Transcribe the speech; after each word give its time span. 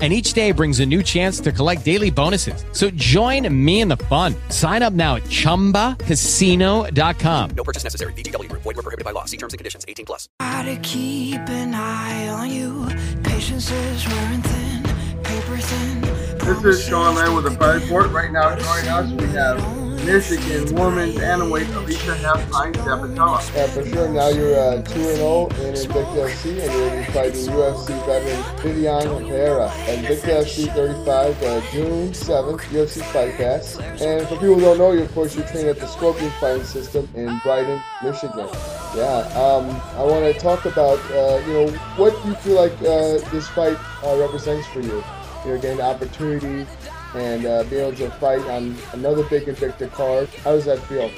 and 0.00 0.14
each 0.14 0.32
day 0.32 0.52
brings 0.52 0.80
a 0.80 0.86
new 0.86 1.02
chance 1.02 1.40
to 1.40 1.52
collect 1.52 1.84
daily 1.84 2.10
bonuses. 2.10 2.64
So 2.72 2.88
join 2.90 3.46
me 3.52 3.82
in 3.82 3.88
the 3.88 3.98
fun. 3.98 4.34
Sign 4.48 4.82
up 4.82 4.94
now 4.94 5.16
at 5.16 5.24
ChumbaCasino.com. 5.24 7.50
No 7.50 7.64
purchase 7.64 7.84
necessary. 7.84 8.14
VGW 8.14 8.48
Group. 8.48 8.62
Void 8.62 8.76
were 8.76 8.82
prohibited 8.82 9.04
by 9.04 9.10
law. 9.10 9.26
See 9.26 9.36
terms 9.36 9.52
and 9.52 9.58
conditions. 9.58 9.84
18 9.86 10.06
plus. 10.06 10.30
Gotta 10.38 10.76
keep 10.76 11.46
an 11.50 11.74
eye 11.74 12.28
on 12.28 12.48
you. 12.50 12.88
Patience 13.22 13.70
is 13.70 14.06
wearing 14.06 14.40
thin, 14.40 14.82
paper 15.22 15.58
thin. 15.58 16.19
This 16.44 16.64
is 16.64 16.86
Sean 16.86 17.14
Lane 17.14 17.34
with 17.34 17.44
the 17.44 17.50
Fight 17.52 17.82
Report. 17.82 18.10
Right 18.10 18.32
now, 18.32 18.56
joining 18.56 18.88
us, 18.88 19.12
we 19.12 19.26
have 19.28 19.58
Michigan 20.06 20.74
women's 20.74 21.14
bantamweight 21.14 21.66
Alesha 21.66 22.16
Halfpint 22.16 22.74
Zappitella. 22.74 23.54
Yeah, 23.54 23.66
for 23.68 23.86
sure. 23.86 24.08
Now 24.08 24.28
you're 24.28 24.58
uh, 24.58 24.82
2 24.82 25.02
0 25.16 25.46
in 25.46 25.74
Invicta 25.74 26.28
FC, 26.28 26.58
and 26.60 26.72
you're 26.72 27.04
fighting 27.12 27.46
UFC 27.52 27.88
veteran 28.06 28.42
Viviane 28.58 29.28
Pereira 29.28 29.68
at 29.68 29.98
Invicta 29.98 30.42
FC 30.42 30.74
35, 30.74 31.42
uh, 31.42 31.60
June 31.70 32.08
7th, 32.12 32.60
UFC 32.72 33.02
Fight 33.12 33.34
Pass. 33.36 33.78
And 33.78 34.26
for 34.26 34.34
people 34.34 34.54
who 34.54 34.60
don't 34.62 34.78
know 34.78 34.92
you, 34.92 35.02
of 35.02 35.12
course, 35.12 35.36
you 35.36 35.42
train 35.44 35.66
at 35.68 35.78
the 35.78 35.86
Scorpion 35.86 36.30
Fighting 36.40 36.64
System 36.64 37.08
in 37.14 37.38
Brighton, 37.44 37.80
Michigan. 38.02 38.48
Yeah, 38.96 39.28
um, 39.36 39.70
I 39.94 40.02
want 40.02 40.24
to 40.24 40.40
talk 40.40 40.64
about, 40.64 40.98
uh, 41.12 41.40
you 41.46 41.52
know, 41.52 41.70
what 41.96 42.12
you 42.26 42.34
feel 42.36 42.56
like 42.56 42.72
uh, 42.80 43.22
this 43.30 43.46
fight 43.48 43.78
uh, 44.02 44.16
represents 44.18 44.66
for 44.68 44.80
you. 44.80 45.04
You're 45.44 45.58
getting 45.58 45.78
the 45.78 45.84
opportunity 45.84 46.66
and 47.14 47.46
uh, 47.46 47.64
being 47.64 47.86
able 47.86 47.96
to 47.96 48.10
fight 48.12 48.42
on 48.42 48.76
another 48.92 49.24
big 49.24 49.44
Invicta 49.44 49.90
card. 49.92 50.28
How 50.44 50.52
does 50.52 50.66
that 50.66 50.78
feel? 50.80 51.10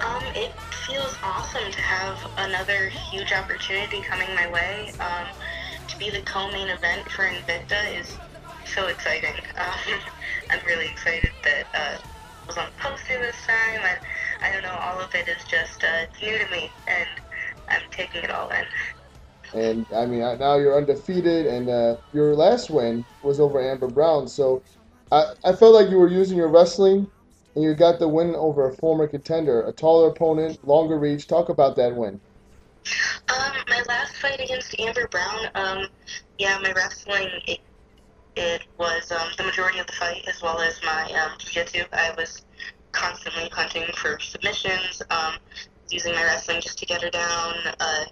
Um, 0.00 0.22
it 0.34 0.52
feels 0.86 1.16
awesome 1.22 1.70
to 1.70 1.80
have 1.80 2.18
another 2.38 2.88
huge 2.88 3.32
opportunity 3.32 4.02
coming 4.02 4.32
my 4.34 4.50
way. 4.50 4.92
Um, 5.00 5.26
to 5.88 5.98
be 5.98 6.10
the 6.10 6.22
co-main 6.22 6.68
event 6.68 7.10
for 7.10 7.24
Invicta 7.24 8.00
is 8.00 8.16
so 8.64 8.86
exciting. 8.86 9.34
Um, 9.56 10.00
I'm 10.50 10.60
really 10.66 10.86
excited 10.86 11.30
that 11.42 11.66
uh, 11.74 11.98
I 11.98 12.46
was 12.46 12.58
on 12.58 12.66
the 12.66 12.82
poster 12.82 13.18
this 13.18 13.36
time. 13.46 13.80
I, 13.82 13.96
I 14.46 14.52
don't 14.52 14.62
know, 14.62 14.76
all 14.78 15.00
of 15.00 15.14
it 15.14 15.28
is 15.28 15.42
just 15.44 15.82
uh, 15.82 16.04
new 16.20 16.36
to 16.36 16.50
me, 16.50 16.70
and 16.86 17.08
I'm 17.68 17.80
taking 17.90 18.22
it 18.22 18.30
all 18.30 18.50
in. 18.50 18.64
And 19.56 19.86
I 19.94 20.04
mean, 20.04 20.20
now 20.20 20.56
you're 20.56 20.76
undefeated, 20.76 21.46
and 21.46 21.70
uh, 21.70 21.96
your 22.12 22.34
last 22.34 22.68
win 22.68 23.06
was 23.22 23.40
over 23.40 23.58
Amber 23.58 23.88
Brown. 23.88 24.28
So 24.28 24.62
I, 25.10 25.32
I 25.44 25.52
felt 25.54 25.74
like 25.74 25.88
you 25.88 25.96
were 25.96 26.10
using 26.10 26.36
your 26.36 26.48
wrestling, 26.48 27.10
and 27.54 27.64
you 27.64 27.74
got 27.74 27.98
the 27.98 28.06
win 28.06 28.34
over 28.34 28.68
a 28.68 28.74
former 28.74 29.06
contender, 29.06 29.62
a 29.62 29.72
taller 29.72 30.10
opponent, 30.10 30.62
longer 30.66 30.98
reach. 30.98 31.26
Talk 31.26 31.48
about 31.48 31.74
that 31.76 31.96
win. 31.96 32.20
Um, 33.28 33.52
my 33.68 33.82
last 33.88 34.16
fight 34.16 34.40
against 34.40 34.78
Amber 34.78 35.08
Brown, 35.08 35.46
um, 35.54 35.88
yeah, 36.38 36.58
my 36.62 36.72
wrestling, 36.72 37.28
it, 37.46 37.60
it 38.36 38.62
was 38.78 39.10
um, 39.10 39.28
the 39.38 39.44
majority 39.44 39.78
of 39.78 39.86
the 39.86 39.94
fight, 39.94 40.22
as 40.28 40.42
well 40.42 40.60
as 40.60 40.78
my 40.84 41.04
um, 41.12 41.32
jiu-jitsu. 41.38 41.84
I 41.94 42.12
was 42.18 42.44
constantly 42.92 43.48
hunting 43.48 43.84
for 43.94 44.18
submissions, 44.20 45.02
um, 45.08 45.36
using 45.88 46.14
my 46.14 46.24
wrestling 46.24 46.60
just 46.60 46.78
to 46.78 46.86
get 46.86 47.02
her 47.02 47.10
down. 47.10 47.54
Uh, 47.80 48.04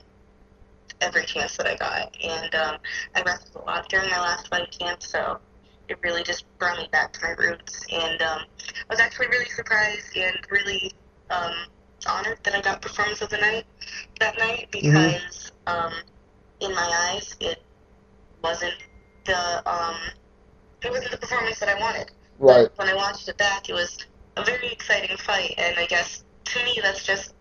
every 1.05 1.25
chance 1.25 1.57
that 1.57 1.67
I 1.67 1.77
got. 1.77 2.17
And 2.23 2.55
um, 2.55 2.77
I 3.15 3.23
wrestled 3.23 3.63
a 3.63 3.67
lot 3.67 3.89
during 3.89 4.11
my 4.11 4.21
last 4.21 4.49
fight 4.49 4.77
camp, 4.79 5.03
so 5.03 5.39
it 5.89 5.99
really 6.03 6.23
just 6.23 6.45
brought 6.59 6.79
me 6.79 6.89
back 6.93 7.13
to 7.13 7.21
my 7.23 7.31
roots. 7.31 7.85
And 7.93 8.21
um, 8.23 8.41
I 8.41 8.85
was 8.89 9.01
actually 9.01 9.29
really 9.29 9.49
surprised 9.51 10.17
and 10.17 10.37
really 10.51 10.93
um, 11.31 11.53
honored 12.07 12.39
that 12.43 12.55
I 12.55 12.61
got 12.61 12.83
performance 12.83 13.23
of 13.23 13.31
the 13.31 13.39
night 13.39 13.65
that 14.21 14.39
night 14.39 14.69
because 14.71 15.53
um, 15.67 15.93
in 16.61 16.75
my 16.75 17.11
eyes 17.11 17.37
it 17.41 17.63
wasn't 18.43 18.75
the 19.27 19.71
um, 19.71 19.97
it 20.83 20.91
wasn't 20.91 21.11
the 21.11 21.19
performance 21.19 21.59
that 21.61 21.69
I 21.69 21.81
wanted. 21.81 22.11
Right. 22.39 22.69
But 22.77 22.79
when 22.79 22.89
I 22.89 22.95
watched 22.95 23.29
it 23.29 23.39
back, 23.39 23.69
it 23.69 23.75
was 23.75 23.99
a 24.37 24.45
very 24.45 24.69
exciting 24.69 25.17
fight, 25.17 25.55
and 25.59 25.79
I 25.79 25.87
guess 25.87 26.25
to 26.45 26.65
me 26.65 26.79
that's 26.83 27.05
just 27.05 27.35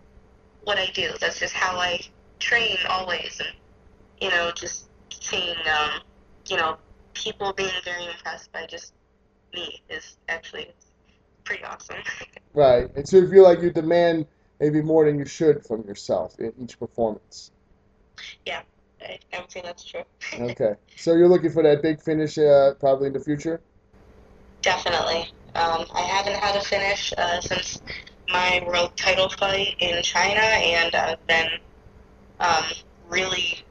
what 0.63 0.77
I 0.77 0.87
do. 0.93 1.11
That's 1.19 1.39
just 1.39 1.53
how 1.53 1.77
I 1.77 1.99
train 2.43 2.77
always, 2.89 3.39
and 3.39 3.55
you 4.21 4.29
know, 4.29 4.51
just 4.51 4.89
seeing 5.09 5.55
um, 5.67 6.01
you 6.47 6.57
know 6.57 6.77
people 7.13 7.53
being 7.53 7.71
very 7.85 8.05
impressed 8.05 8.51
by 8.51 8.65
just 8.65 8.93
me 9.53 9.81
is 9.89 10.17
actually 10.27 10.73
pretty 11.43 11.63
awesome. 11.63 11.97
Right. 12.55 12.87
And 12.95 13.09
so 13.09 13.17
you 13.17 13.27
feel 13.31 13.41
like 13.41 13.63
you 13.63 13.71
demand 13.71 14.27
maybe 14.59 14.79
more 14.83 15.05
than 15.05 15.17
you 15.17 15.25
should 15.25 15.65
from 15.65 15.83
yourself 15.87 16.39
in 16.39 16.53
each 16.61 16.77
performance. 16.77 17.49
yeah, 18.45 18.61
I, 19.01 19.17
I 19.33 19.39
would 19.41 19.51
say 19.51 19.61
that's 19.63 19.83
true. 19.83 20.03
Okay. 20.39 20.75
So 20.95 21.15
you're 21.15 21.27
looking 21.27 21.49
for 21.49 21.63
that 21.63 21.81
big 21.81 21.99
finish 21.99 22.37
uh, 22.37 22.75
probably 22.79 23.07
in 23.07 23.13
the 23.13 23.19
future? 23.19 23.59
Definitely. 24.61 25.31
Um, 25.55 25.85
I 25.95 26.01
haven't 26.01 26.35
had 26.35 26.55
a 26.55 26.61
finish 26.61 27.11
uh, 27.17 27.41
since 27.41 27.81
my 28.29 28.63
world 28.67 28.95
title 28.95 29.29
fight 29.29 29.75
in 29.79 30.03
China, 30.03 30.41
and 30.41 30.93
I've 30.93 31.25
been 31.25 31.49
um, 32.39 32.63
really, 33.09 33.63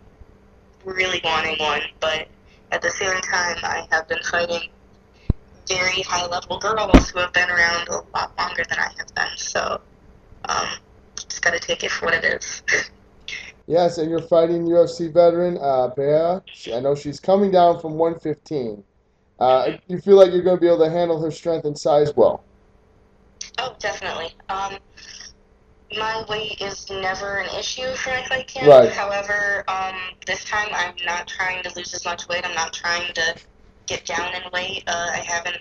really 0.84 1.20
wanting 1.24 1.58
one. 1.58 1.82
But 2.00 2.28
at 2.70 2.82
the 2.82 2.90
same 2.90 3.20
time, 3.20 3.58
I 3.62 3.86
have 3.90 4.08
been 4.08 4.22
fighting 4.22 4.68
very 5.68 6.02
high 6.02 6.26
level 6.26 6.58
girls 6.58 7.10
who 7.10 7.20
have 7.20 7.32
been 7.32 7.48
around 7.48 7.88
a 7.88 8.02
lot 8.14 8.32
longer 8.38 8.64
than 8.68 8.78
I 8.78 8.88
have 8.98 9.14
been. 9.14 9.36
So, 9.36 9.80
um, 10.48 10.68
just 11.16 11.42
got 11.42 11.52
to 11.52 11.60
take 11.60 11.84
it 11.84 11.90
for 11.90 12.06
what 12.06 12.14
it 12.14 12.24
is. 12.24 12.62
Yes, 13.68 13.98
and 13.98 14.10
you're 14.10 14.22
fighting 14.22 14.66
UFC 14.66 15.12
veteran 15.12 15.56
uh, 15.58 15.88
Bea. 15.96 16.74
I 16.74 16.80
know 16.80 16.96
she's 16.96 17.20
coming 17.20 17.52
down 17.52 17.80
from 17.80 17.94
115. 17.94 18.82
Uh, 19.38 19.72
you 19.86 19.98
feel 20.00 20.16
like 20.16 20.32
you're 20.32 20.42
going 20.42 20.56
to 20.56 20.60
be 20.60 20.66
able 20.66 20.84
to 20.84 20.90
handle 20.90 21.22
her 21.22 21.30
strength 21.30 21.64
and 21.64 21.78
size 21.78 22.12
well? 22.16 22.44
Oh, 23.58 23.74
definitely. 23.78 24.34
Um, 24.48 24.78
my 25.98 26.24
weight 26.28 26.60
is 26.60 26.88
never 26.90 27.38
an 27.38 27.58
issue 27.58 27.92
for 27.94 28.10
my 28.10 28.24
fight 28.24 28.48
camp. 28.48 28.68
Right. 28.68 28.92
However, 28.92 29.64
um, 29.68 29.96
this 30.26 30.44
time 30.44 30.68
I'm 30.72 30.94
not 31.04 31.28
trying 31.28 31.62
to 31.62 31.74
lose 31.76 31.94
as 31.94 32.04
much 32.04 32.28
weight. 32.28 32.46
I'm 32.46 32.54
not 32.54 32.72
trying 32.72 33.12
to 33.14 33.36
get 33.86 34.04
down 34.04 34.34
in 34.34 34.42
weight. 34.52 34.84
Uh, 34.86 35.10
I 35.12 35.18
haven't 35.18 35.58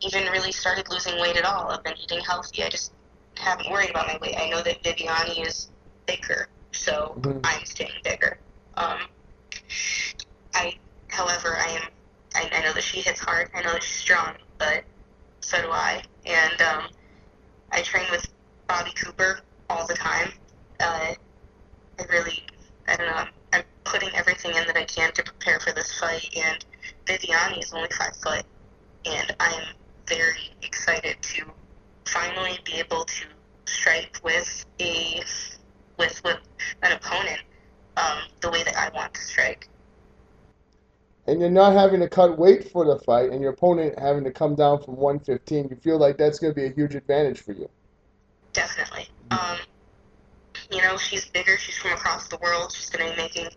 even 0.00 0.24
really 0.32 0.52
started 0.52 0.88
losing 0.90 1.20
weight 1.20 1.36
at 1.36 1.44
all. 1.44 1.70
I've 1.70 1.82
been 1.82 1.96
eating 2.02 2.20
healthy. 2.20 2.62
I 2.62 2.68
just 2.68 2.92
haven't 3.36 3.70
worried 3.70 3.90
about 3.90 4.06
my 4.06 4.18
weight. 4.20 4.36
I 4.38 4.48
know 4.48 4.62
that 4.62 4.82
Viviane 4.82 5.46
is 5.46 5.70
bigger, 6.06 6.48
so 6.72 7.14
Mhm. 7.20 7.40
I'm 7.44 7.64
staying 7.64 7.92
bigger. 8.04 8.38
Um, 8.74 9.08
I, 10.54 10.76
however, 11.08 11.56
I 11.56 11.68
am. 11.70 11.82
I, 12.34 12.48
I 12.52 12.62
know 12.62 12.72
that 12.72 12.82
she 12.82 13.00
hits 13.00 13.20
hard. 13.20 13.50
I 13.54 13.62
know 13.62 13.72
that 13.72 13.82
she's 13.82 13.96
strong, 13.96 14.36
but 14.58 14.84
so 15.40 15.60
do 15.60 15.70
I. 15.70 16.02
And 16.24 16.62
um, 16.62 16.88
I 17.70 17.82
train 17.82 18.06
with 18.10 18.26
Bobby 18.66 18.92
Cooper 18.92 19.40
all 19.72 19.86
the 19.86 19.94
time. 19.94 20.32
Uh, 20.80 21.14
I 21.98 22.04
really, 22.10 22.44
I 22.88 22.96
don't 22.96 23.06
know. 23.06 23.24
I'm, 23.52 23.62
putting 23.84 24.14
everything 24.14 24.52
in 24.52 24.66
that 24.66 24.76
I 24.76 24.84
can 24.84 25.12
to 25.12 25.22
prepare 25.22 25.60
for 25.60 25.72
this 25.72 25.98
fight. 25.98 26.26
And 26.36 26.64
Viviane 27.04 27.58
is 27.58 27.74
only 27.74 27.88
five 27.98 28.16
foot, 28.16 28.44
and 29.04 29.36
I'm 29.38 29.64
very 30.06 30.50
excited 30.62 31.16
to 31.20 31.44
finally 32.06 32.58
be 32.64 32.74
able 32.74 33.04
to 33.04 33.24
strike 33.66 34.18
with 34.24 34.64
a 34.80 35.20
with 35.98 36.22
with 36.24 36.38
an 36.82 36.92
opponent 36.92 37.40
um, 37.96 38.18
the 38.40 38.50
way 38.50 38.62
that 38.62 38.76
I 38.76 38.88
want 38.96 39.12
to 39.14 39.20
strike. 39.20 39.68
And 41.26 41.40
you're 41.40 41.50
not 41.50 41.74
having 41.74 42.00
to 42.00 42.08
cut 42.08 42.38
weight 42.38 42.70
for 42.70 42.86
the 42.86 42.98
fight, 43.00 43.30
and 43.30 43.42
your 43.42 43.52
opponent 43.52 43.98
having 43.98 44.24
to 44.24 44.32
come 44.32 44.54
down 44.54 44.82
from 44.82 44.96
115. 44.96 45.68
You 45.68 45.76
feel 45.76 45.98
like 45.98 46.16
that's 46.16 46.38
going 46.38 46.54
to 46.54 46.58
be 46.58 46.66
a 46.66 46.72
huge 46.72 46.94
advantage 46.94 47.40
for 47.40 47.52
you. 47.52 47.68
Definitely. 48.52 49.08
Um, 49.30 49.58
you 50.70 50.82
know, 50.82 50.96
she's 50.96 51.26
bigger. 51.26 51.56
She's 51.58 51.76
from 51.76 51.92
across 51.92 52.28
the 52.28 52.38
world. 52.38 52.72
She's 52.72 52.90
going 52.90 53.08
to 53.08 53.16
be 53.16 53.22
making 53.22 53.48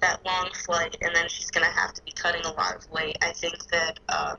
that 0.00 0.24
long 0.24 0.50
flight, 0.64 0.96
and 1.00 1.14
then 1.14 1.28
she's 1.28 1.50
going 1.50 1.64
to 1.64 1.72
have 1.72 1.92
to 1.94 2.02
be 2.02 2.12
cutting 2.12 2.44
a 2.44 2.52
lot 2.52 2.76
of 2.76 2.90
weight. 2.90 3.16
I 3.22 3.32
think 3.32 3.56
that 3.70 4.00
um, 4.08 4.36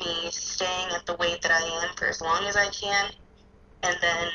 me 0.00 0.30
staying 0.30 0.88
at 0.92 1.06
the 1.06 1.14
weight 1.16 1.42
that 1.42 1.52
I 1.52 1.62
am 1.84 1.94
for 1.96 2.06
as 2.06 2.20
long 2.20 2.44
as 2.44 2.56
I 2.56 2.66
can, 2.68 3.10
and 3.82 3.96
then 4.00 4.28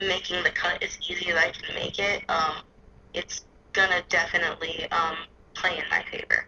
making 0.00 0.42
the 0.42 0.50
cut 0.50 0.82
as 0.82 0.98
easy 1.08 1.30
as 1.30 1.36
I 1.36 1.50
can 1.50 1.74
make 1.74 1.98
it, 1.98 2.28
um, 2.28 2.56
it's 3.14 3.44
gonna 3.72 4.02
definitely 4.08 4.86
um, 4.90 5.16
play 5.54 5.78
in 5.78 5.84
my 5.90 6.04
favor. 6.10 6.46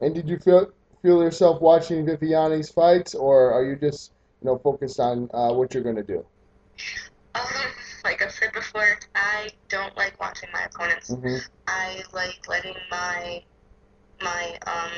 And 0.00 0.14
did 0.14 0.28
you 0.28 0.38
feel 0.38 0.70
feel 1.02 1.22
yourself 1.22 1.60
watching 1.60 2.04
Viviane's 2.04 2.70
fights, 2.70 3.14
or 3.14 3.52
are 3.52 3.64
you 3.64 3.76
just 3.76 4.12
you 4.40 4.46
know 4.46 4.58
focused 4.58 5.00
on 5.00 5.28
uh, 5.32 5.52
what 5.52 5.74
you're 5.74 5.82
gonna 5.82 6.02
do? 6.02 6.24
Um, 7.34 7.44
like 8.04 8.22
I've 8.22 8.32
said 8.32 8.52
before, 8.52 8.98
I 9.14 9.50
don't 9.68 9.96
like 9.96 10.18
watching 10.20 10.48
my 10.52 10.62
opponents. 10.62 11.10
Mhm. 11.10 11.46
I 11.66 12.02
like 12.12 12.48
letting 12.48 12.74
my 12.90 13.42
my 14.20 14.58
um, 14.66 14.90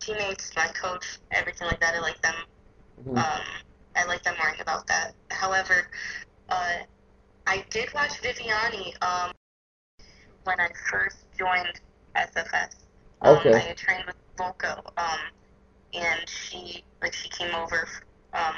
teammates, 0.00 0.54
my 0.56 0.68
coach, 0.68 1.18
everything 1.30 1.66
like 1.68 1.80
that. 1.80 1.94
I 1.94 2.00
like 2.00 2.20
them. 2.22 2.34
Mhm. 3.04 3.18
Um, 3.18 3.42
I 3.96 4.04
like 4.04 4.22
them 4.22 4.34
worrying 4.40 4.60
about 4.60 4.86
that. 4.86 5.14
However, 5.30 5.90
uh, 6.48 6.78
I 7.46 7.64
did 7.70 7.92
watch 7.94 8.20
Viviane 8.22 8.94
um, 9.02 9.32
when 10.44 10.60
I 10.60 10.70
first 10.90 11.26
joined 11.38 11.80
SFS. 12.14 12.76
Um, 13.22 13.36
Okay. 13.38 13.54
I 13.54 13.58
had 13.58 13.76
trained 13.76 14.04
with 14.06 14.16
Volko, 14.36 14.78
um, 14.96 15.18
and 15.92 16.28
she 16.28 16.84
like 17.02 17.12
she 17.14 17.28
came 17.28 17.54
over 17.54 17.88
um, 18.32 18.54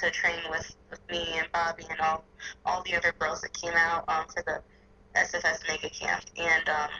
to 0.00 0.10
train 0.10 0.38
with, 0.50 0.74
with 0.90 1.00
me 1.10 1.26
and 1.38 1.48
Bobby 1.52 1.84
and 1.90 2.00
all 2.00 2.24
all 2.64 2.82
the 2.84 2.96
other 2.96 3.12
girls 3.18 3.40
that 3.42 3.52
came 3.52 3.72
out 3.74 4.04
um, 4.08 4.24
for 4.26 4.42
the 4.42 4.60
SFS 5.18 5.66
Mega 5.68 5.90
Camp, 5.90 6.24
and 6.36 6.68
um, 6.68 6.90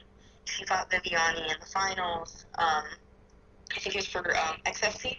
she 0.45 0.65
fought 0.65 0.91
Viviane 0.91 1.37
in 1.37 1.61
the 1.61 1.67
finals. 1.67 2.47
Um, 2.59 2.85
I 3.75 3.79
think 3.79 3.95
it 3.95 3.99
was 3.99 4.07
for 4.09 4.37
um, 4.37 4.57
XFC 4.67 5.19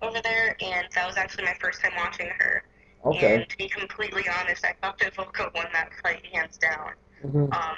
over 0.00 0.20
there, 0.22 0.56
and 0.60 0.88
that 0.94 1.06
was 1.06 1.16
actually 1.16 1.44
my 1.44 1.54
first 1.60 1.80
time 1.80 1.92
watching 1.96 2.30
her. 2.38 2.64
Okay. 3.04 3.36
And 3.36 3.48
to 3.48 3.56
be 3.56 3.68
completely 3.68 4.24
honest, 4.40 4.64
I 4.64 4.74
thought 4.80 4.98
that 4.98 5.14
Volko 5.14 5.54
won 5.54 5.66
that 5.72 5.90
fight 6.02 6.24
hands 6.32 6.58
down. 6.58 6.92
Mm-hmm. 7.24 7.52
Um, 7.52 7.76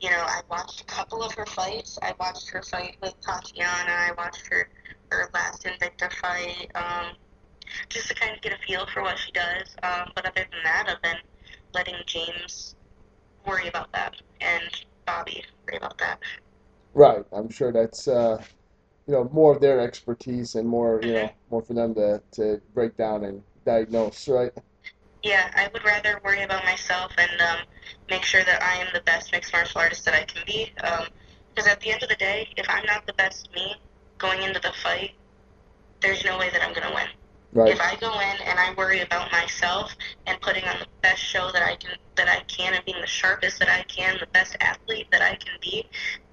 you 0.00 0.10
know, 0.10 0.24
I 0.26 0.40
watched 0.48 0.80
a 0.80 0.84
couple 0.84 1.22
of 1.22 1.32
her 1.34 1.46
fights. 1.46 1.98
I 2.02 2.14
watched 2.20 2.48
her 2.50 2.62
fight 2.62 2.96
with 3.02 3.14
Tatiana. 3.20 3.90
I 3.90 4.12
watched 4.16 4.46
her 4.50 4.68
her 5.10 5.30
last 5.32 5.64
Invicta 5.64 6.12
fight, 6.14 6.70
um, 6.74 7.16
just 7.88 8.08
to 8.08 8.14
kind 8.14 8.34
of 8.34 8.42
get 8.42 8.52
a 8.52 8.58
feel 8.66 8.86
for 8.92 9.02
what 9.02 9.18
she 9.18 9.32
does. 9.32 9.74
Um, 9.82 10.10
but 10.14 10.26
other 10.26 10.46
than 10.50 10.62
that, 10.64 10.88
I've 10.88 11.02
been 11.02 11.18
letting 11.74 11.94
James 12.06 12.74
worry 13.46 13.68
about 13.68 13.92
that 13.92 14.14
and 14.40 14.84
Bobby 15.06 15.44
worry 15.66 15.76
about 15.76 15.98
that. 15.98 16.20
Right. 16.94 17.24
I'm 17.32 17.48
sure 17.48 17.72
that's 17.72 18.08
uh, 18.08 18.42
you 19.06 19.14
know 19.14 19.28
more 19.32 19.54
of 19.54 19.60
their 19.60 19.80
expertise 19.80 20.54
and 20.54 20.68
more 20.68 21.00
you 21.02 21.12
know 21.12 21.30
more 21.50 21.62
for 21.62 21.74
them 21.74 21.94
to 21.94 22.22
to 22.32 22.60
break 22.74 22.96
down 22.96 23.24
and 23.24 23.42
diagnose. 23.64 24.28
Right. 24.28 24.52
Yeah, 25.22 25.50
I 25.56 25.68
would 25.72 25.84
rather 25.84 26.20
worry 26.24 26.42
about 26.42 26.64
myself 26.64 27.12
and 27.18 27.40
um, 27.40 27.58
make 28.08 28.22
sure 28.22 28.44
that 28.44 28.62
I 28.62 28.76
am 28.76 28.86
the 28.94 29.00
best 29.00 29.32
mixed 29.32 29.52
martial 29.52 29.80
artist 29.80 30.04
that 30.04 30.14
I 30.14 30.24
can 30.24 30.42
be. 30.46 30.72
Because 30.74 31.68
at 31.68 31.80
the 31.80 31.90
end 31.90 32.02
of 32.04 32.08
the 32.08 32.14
day, 32.14 32.48
if 32.56 32.66
I'm 32.68 32.86
not 32.86 33.04
the 33.06 33.12
best 33.14 33.52
me 33.52 33.74
going 34.18 34.42
into 34.42 34.60
the 34.60 34.72
fight, 34.82 35.12
there's 36.00 36.24
no 36.24 36.38
way 36.38 36.50
that 36.50 36.62
I'm 36.62 36.72
going 36.72 36.86
to 36.86 36.94
win. 36.94 37.08
Right. 37.52 37.72
If 37.72 37.80
I 37.80 37.96
go 37.96 38.12
in 38.12 38.36
and 38.46 38.58
I 38.58 38.74
worry 38.76 39.00
about 39.00 39.32
myself 39.32 39.94
and 40.26 40.40
putting 40.40 40.64
on 40.64 40.78
the 40.80 40.86
best 41.02 41.20
show 41.22 41.50
that 41.52 41.62
I 41.62 41.76
can 41.76 41.96
that 42.16 42.28
I 42.28 42.40
can 42.44 42.74
and 42.74 42.84
being 42.84 43.00
the 43.00 43.06
sharpest 43.06 43.58
that 43.60 43.68
I 43.68 43.82
can, 43.84 44.18
the 44.20 44.26
best 44.26 44.56
athlete 44.60 45.08
that 45.12 45.22
I 45.22 45.36
can 45.36 45.54
be, 45.60 45.86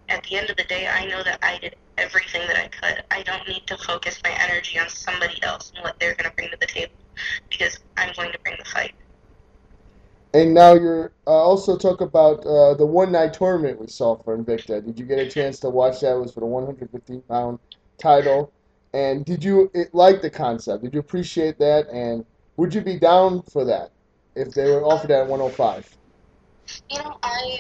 at 0.09 0.23
the 0.23 0.38
end 0.38 0.50
of 0.50 0.57
the 0.57 0.65
day 0.65 0.88
I 0.88 1.06
know 1.06 1.23
that 1.23 1.39
I 1.41 1.57
did 1.59 1.75
everything 1.97 2.45
that 2.47 2.57
I 2.57 2.67
could. 2.67 3.03
I 3.12 3.23
don't 3.23 3.47
need 3.47 3.65
to 3.67 3.77
focus 3.77 4.19
my 4.23 4.31
energy 4.31 4.77
on 4.79 4.89
somebody 4.89 5.41
else 5.44 5.71
and 5.75 5.83
what 5.83 6.00
they're 6.00 6.15
going 6.15 6.29
to 6.29 6.35
bring 6.35 6.50
to 6.50 6.57
the 6.59 6.67
table 6.67 6.94
because 7.50 7.79
I'm 7.97 8.13
going 8.15 8.31
to 8.31 8.39
bring 8.39 8.56
the 8.59 8.65
fight. 8.65 8.94
And 10.33 10.53
now 10.53 10.73
you're 10.73 11.13
uh, 11.27 11.31
also 11.31 11.77
talk 11.77 12.01
about 12.01 12.45
uh, 12.45 12.73
the 12.73 12.85
one 12.85 13.13
night 13.13 13.33
tournament 13.33 13.79
we 13.79 13.88
saw 13.88 14.17
for 14.17 14.38
Invicta. 14.38 14.85
Did 14.85 15.00
you 15.00 15.06
get 15.06 15.19
a 15.19 15.29
chance 15.29 15.59
to 15.62 15.69
watch 15.69 16.01
that? 16.01 16.13
It 16.13 16.19
was 16.19 16.33
for 16.33 16.41
the 16.41 16.45
115 16.45 17.21
pound 17.21 17.59
title. 17.97 18.51
And 18.95 19.25
did 19.25 19.44
you 19.44 19.69
it, 19.74 19.94
like 19.94 20.21
the 20.21 20.30
concept? 20.30 20.86
Did 20.86 20.94
you 20.94 21.01
appreciate 21.01 21.59
that? 21.59 21.89
And 21.89 22.25
would 22.56 22.74
you 22.74 22.80
be 22.80 22.97
down 22.97 23.42
for 23.51 23.65
that 23.65 23.92
if 24.38 24.53
they 24.53 24.71
were 24.71 24.86
offered 24.86 25.09
that 25.09 25.24
at 25.24 25.27
105? 25.27 25.97
You 26.89 27.00
know, 27.00 27.18
I 27.21 27.59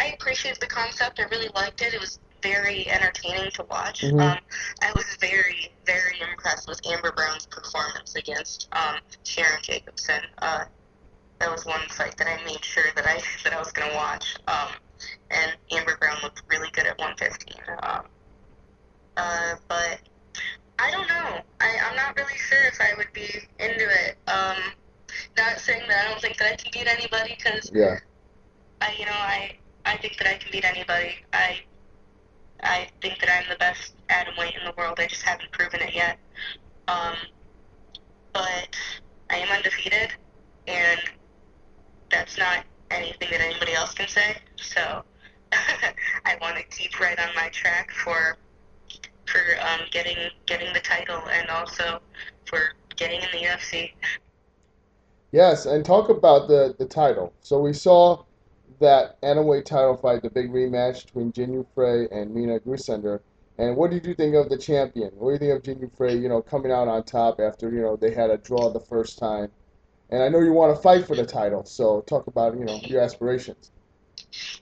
I 0.00 0.06
appreciated 0.18 0.58
the 0.62 0.66
concept. 0.66 1.20
I 1.20 1.24
really 1.24 1.50
liked 1.54 1.82
it. 1.82 1.92
It 1.92 2.00
was 2.00 2.18
very 2.42 2.88
entertaining 2.88 3.50
to 3.50 3.64
watch. 3.64 4.00
Mhm. 4.00 4.18
Um, 4.18 4.38
I 4.80 4.92
was 4.92 5.04
very, 5.20 5.72
very 5.84 6.20
impressed 6.20 6.68
with 6.68 6.80
Amber 6.86 7.12
Brown's 7.12 7.44
performance 7.46 8.14
against 8.14 8.68
um, 8.72 8.96
Sharon 9.24 9.60
Jacobson. 9.60 10.22
Uh, 10.38 10.64
that 11.38 11.50
was 11.50 11.66
one 11.66 11.86
fight 11.90 12.16
that 12.16 12.28
I 12.28 12.42
made 12.46 12.64
sure 12.64 12.84
that 12.94 13.06
I 13.06 13.20
that 13.44 13.52
I 13.52 13.58
was 13.58 13.72
going 13.72 13.90
to 13.90 13.96
watch. 13.96 14.36
Um, 14.48 14.68
and 15.30 15.52
Amber 15.70 15.98
Brown 15.98 16.16
looked 16.22 16.42
really 16.48 16.70
good 16.72 16.86
at 16.86 16.98
115. 16.98 17.56
Um, 17.82 18.06
uh, 19.18 19.56
but 19.68 20.00
I 20.78 20.90
don't 20.90 21.08
know. 21.08 21.40
I, 21.60 21.78
I'm 21.88 21.96
not 21.96 22.16
really 22.16 22.36
sure 22.66 22.86
if 22.86 22.94
I 22.94 22.96
would 22.96 23.12
be 23.12 23.28
into 23.58 23.86
it. 23.88 24.16
Um, 24.28 24.56
not 25.36 25.58
saying 25.58 25.82
that 25.88 26.04
I 26.06 26.10
don't 26.10 26.20
think 26.20 26.36
that 26.38 26.52
I 26.52 26.56
can 26.56 26.70
beat 26.72 26.86
anybody 26.86 27.36
because 27.36 27.70
Yeah. 27.72 27.98
I, 28.80 28.94
you 28.98 29.06
know, 29.06 29.12
I, 29.12 29.56
I 29.84 29.96
think 29.98 30.16
that 30.18 30.26
I 30.26 30.34
can 30.34 30.50
beat 30.52 30.64
anybody. 30.64 31.16
I, 31.32 31.60
I 32.62 32.88
think 33.00 33.20
that 33.20 33.30
I'm 33.30 33.48
the 33.48 33.56
best 33.56 33.94
atom 34.08 34.34
weight 34.36 34.54
in 34.58 34.64
the 34.64 34.72
world. 34.76 34.98
I 34.98 35.06
just 35.06 35.22
haven't 35.22 35.50
proven 35.52 35.80
it 35.80 35.94
yet. 35.94 36.18
Um, 36.88 37.16
but 38.32 38.76
I 39.30 39.36
am 39.36 39.48
undefeated, 39.50 40.12
and 40.66 41.00
that's 42.10 42.38
not 42.38 42.64
anything 42.90 43.28
that 43.30 43.40
anybody 43.40 43.72
else 43.72 43.94
can 43.94 44.08
say. 44.08 44.36
So 44.56 45.02
I 45.52 46.36
want 46.40 46.56
to 46.56 46.62
keep 46.64 47.00
right 47.00 47.18
on 47.18 47.34
my 47.34 47.48
track 47.48 47.90
for 47.92 48.36
for 49.26 49.40
um, 49.60 49.80
getting 49.90 50.16
getting 50.46 50.72
the 50.72 50.80
title 50.80 51.20
and 51.30 51.48
also 51.50 52.00
for 52.46 52.72
getting 52.96 53.20
in 53.20 53.28
the 53.32 53.46
UFC. 53.46 53.92
Yes, 55.32 55.66
and 55.66 55.84
talk 55.84 56.08
about 56.08 56.48
the, 56.48 56.74
the 56.78 56.86
title. 56.86 57.32
So 57.40 57.60
we 57.60 57.72
saw 57.72 58.24
that 58.80 59.20
Atomweight 59.22 59.64
title 59.64 59.96
fight, 59.96 60.22
the 60.22 60.30
big 60.30 60.50
rematch 60.50 61.06
between 61.06 61.32
Jin 61.32 61.66
Frey 61.74 62.08
and 62.10 62.34
Minna 62.34 62.60
Grusander. 62.60 63.20
And 63.58 63.76
what 63.76 63.90
did 63.90 64.04
you 64.04 64.14
think 64.14 64.34
of 64.34 64.48
the 64.48 64.58
champion? 64.58 65.10
What 65.14 65.28
do 65.28 65.32
you 65.34 65.38
think 65.38 65.58
of 65.58 65.62
Jin 65.62 65.90
Frey, 65.96 66.16
you 66.16 66.28
know, 66.28 66.42
coming 66.42 66.70
out 66.70 66.88
on 66.88 67.02
top 67.04 67.40
after, 67.40 67.70
you 67.70 67.80
know, 67.80 67.96
they 67.96 68.12
had 68.12 68.30
a 68.30 68.36
draw 68.36 68.70
the 68.70 68.80
first 68.80 69.18
time? 69.18 69.50
And 70.10 70.22
I 70.22 70.28
know 70.28 70.40
you 70.40 70.52
want 70.52 70.76
to 70.76 70.80
fight 70.80 71.06
for 71.06 71.16
the 71.16 71.26
title, 71.26 71.64
so 71.64 72.02
talk 72.02 72.26
about, 72.26 72.56
you 72.56 72.64
know, 72.64 72.78
your 72.84 73.00
aspirations. 73.00 73.72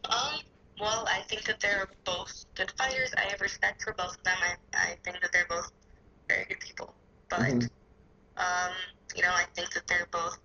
Um, 0.08 0.40
well, 0.80 1.06
I 1.08 1.20
think 1.28 1.44
that 1.44 1.60
they're 1.60 1.88
both 2.04 2.46
good 2.54 2.72
fighters. 2.78 3.12
I 3.16 3.22
have 3.30 3.40
respect 3.40 3.82
for 3.82 3.92
both 3.92 4.16
of 4.16 4.24
them. 4.24 4.36
I, 4.40 4.56
I 4.76 4.96
think 5.04 5.20
that 5.20 5.32
they're 5.32 5.46
both 5.48 5.70
very 6.28 6.46
good 6.46 6.60
people. 6.60 6.94
But, 7.36 7.50
Mhm. 7.50 7.70
um, 8.36 8.72
you 9.16 9.22
know, 9.22 9.32
I 9.32 9.44
think 9.54 9.72
that 9.72 9.86
they're 9.86 10.06
both 10.12 10.38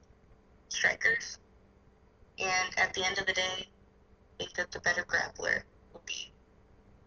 strikers. 0.69 1.38
And 2.39 2.77
at 2.77 2.93
the 2.93 3.05
end 3.05 3.17
of 3.19 3.25
the 3.25 3.34
day, 3.34 3.67
I 3.67 4.43
think 4.43 4.53
that 4.55 4.72
the 4.72 4.79
better 4.79 5.03
grappler 5.03 5.63
will 5.93 6.01
be 6.05 6.31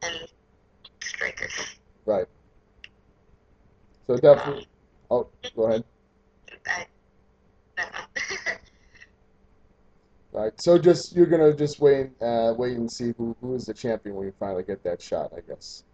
any 0.03 0.29
striker. 1.03 1.49
Right. 2.05 2.27
So 4.07 4.17
definitely. 4.17 4.69
Oh, 5.11 5.31
go 5.57 5.65
ahead. 5.65 5.85
I, 6.67 6.87
I 7.79 7.83
don't 7.83 7.93
know. 7.93 8.53
Right. 10.33 10.53
So 10.61 10.79
just 10.79 11.15
you're 11.15 11.27
gonna 11.27 11.55
just 11.55 11.79
wait, 11.81 12.11
uh, 12.23 12.55
wait 12.57 12.77
and 12.77 12.91
see 12.91 13.13
who 13.19 13.37
who 13.41 13.55
is 13.55 13.67
the 13.67 13.75
champion 13.75 14.17
when 14.17 14.27
you 14.27 14.33
finally 14.39 14.63
get 14.63 14.83
that 14.85 15.03
shot, 15.03 15.33
I 15.37 15.41
guess. 15.41 15.85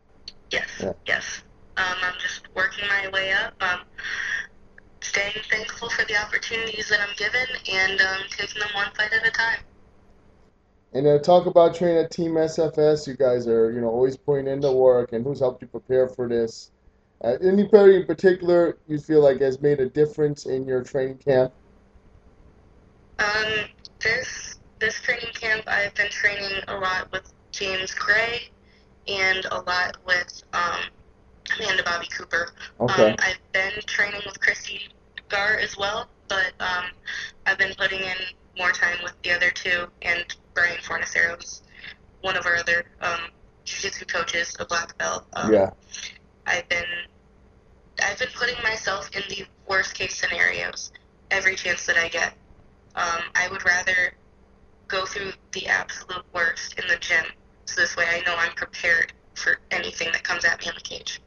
Yes, 0.50 0.68
Yeah. 0.80 0.92
yes. 1.06 1.42
Um, 1.76 1.96
I'm 2.02 2.14
just 2.20 2.37
working 2.78 2.88
my 2.88 3.08
way 3.10 3.32
up. 3.32 3.54
Um, 3.60 3.80
staying 5.00 5.34
thankful 5.50 5.88
for 5.90 6.04
the 6.06 6.16
opportunities 6.16 6.88
that 6.88 7.00
I'm 7.00 7.14
given 7.16 7.46
and 7.72 8.00
um, 8.00 8.20
taking 8.30 8.60
them 8.60 8.68
one 8.74 8.88
fight 8.96 9.12
at 9.12 9.26
a 9.26 9.30
time. 9.30 9.60
And 10.92 11.06
then 11.06 11.20
talk 11.22 11.46
about 11.46 11.74
training 11.74 11.98
at 11.98 12.10
Team 12.10 12.32
SFS. 12.32 13.06
You 13.06 13.14
guys 13.14 13.46
are, 13.46 13.70
you 13.70 13.80
know, 13.80 13.88
always 13.88 14.16
putting 14.16 14.46
in 14.46 14.60
the 14.60 14.72
work, 14.72 15.12
and 15.12 15.24
who's 15.24 15.40
helped 15.40 15.60
you 15.60 15.68
prepare 15.68 16.08
for 16.08 16.28
this? 16.28 16.70
Uh, 17.22 17.36
anybody 17.42 17.96
in 17.96 18.06
particular 18.06 18.78
you 18.86 18.98
feel 18.98 19.22
like 19.22 19.40
has 19.40 19.60
made 19.60 19.80
a 19.80 19.88
difference 19.88 20.46
in 20.46 20.66
your 20.66 20.82
training 20.82 21.18
camp? 21.18 21.52
Um, 23.18 23.66
this 24.00 24.58
this 24.78 25.00
training 25.00 25.32
camp, 25.34 25.64
I've 25.66 25.94
been 25.94 26.10
training 26.10 26.62
a 26.68 26.76
lot 26.76 27.10
with 27.12 27.32
James 27.50 27.92
Gray 27.92 28.48
and 29.08 29.44
a 29.46 29.60
lot 29.62 29.96
with 30.06 30.42
um, 30.52 30.80
Amanda 31.58 31.82
Bobby 31.82 32.06
Cooper. 32.08 32.50
Okay. 32.80 33.10
Um, 33.10 33.16
I've 33.18 33.52
been 33.52 33.72
training 33.86 34.20
with 34.26 34.40
Chrissy 34.40 34.88
Gar 35.28 35.56
as 35.56 35.76
well, 35.76 36.08
but 36.28 36.52
um, 36.60 36.84
have 37.44 37.58
been 37.58 37.74
putting 37.76 38.00
in 38.00 38.16
more 38.56 38.72
time 38.72 38.98
with 39.02 39.14
the 39.22 39.32
other 39.32 39.50
two, 39.50 39.86
and 40.02 40.24
Brian 40.54 40.78
Fornacero 40.78 41.42
is 41.42 41.62
one 42.22 42.36
of 42.36 42.46
our 42.46 42.56
other 42.56 42.84
um, 43.00 43.20
jiu-jitsu 43.64 44.04
coaches, 44.06 44.56
a 44.58 44.64
black 44.64 44.96
belt. 44.98 45.26
Um, 45.34 45.52
Yeah. 45.52 45.70
I've 46.46 46.68
been 46.68 46.84
I've 48.02 48.18
been 48.18 48.28
putting 48.34 48.56
myself 48.62 49.10
in 49.14 49.22
the 49.28 49.44
worst 49.68 49.94
case 49.94 50.16
scenarios 50.16 50.92
every 51.30 51.56
chance 51.56 51.84
that 51.86 51.96
I 51.98 52.08
get. 52.08 52.32
Um, 52.94 53.22
I 53.34 53.48
would 53.50 53.64
rather 53.64 54.14
go 54.86 55.04
through 55.04 55.32
the 55.52 55.66
absolute 55.66 56.24
worst 56.32 56.78
in 56.78 56.86
the 56.88 56.96
gym, 56.96 57.24
so 57.66 57.80
this 57.80 57.96
way 57.96 58.06
I 58.08 58.20
know 58.24 58.34
I'm 58.36 58.52
prepared 58.52 59.12
for 59.34 59.58
anything 59.70 60.10
that 60.12 60.24
comes 60.24 60.44
at 60.44 60.60
me 60.60 60.68
in 60.68 60.74
the 60.74 60.80
cage. 60.80 61.20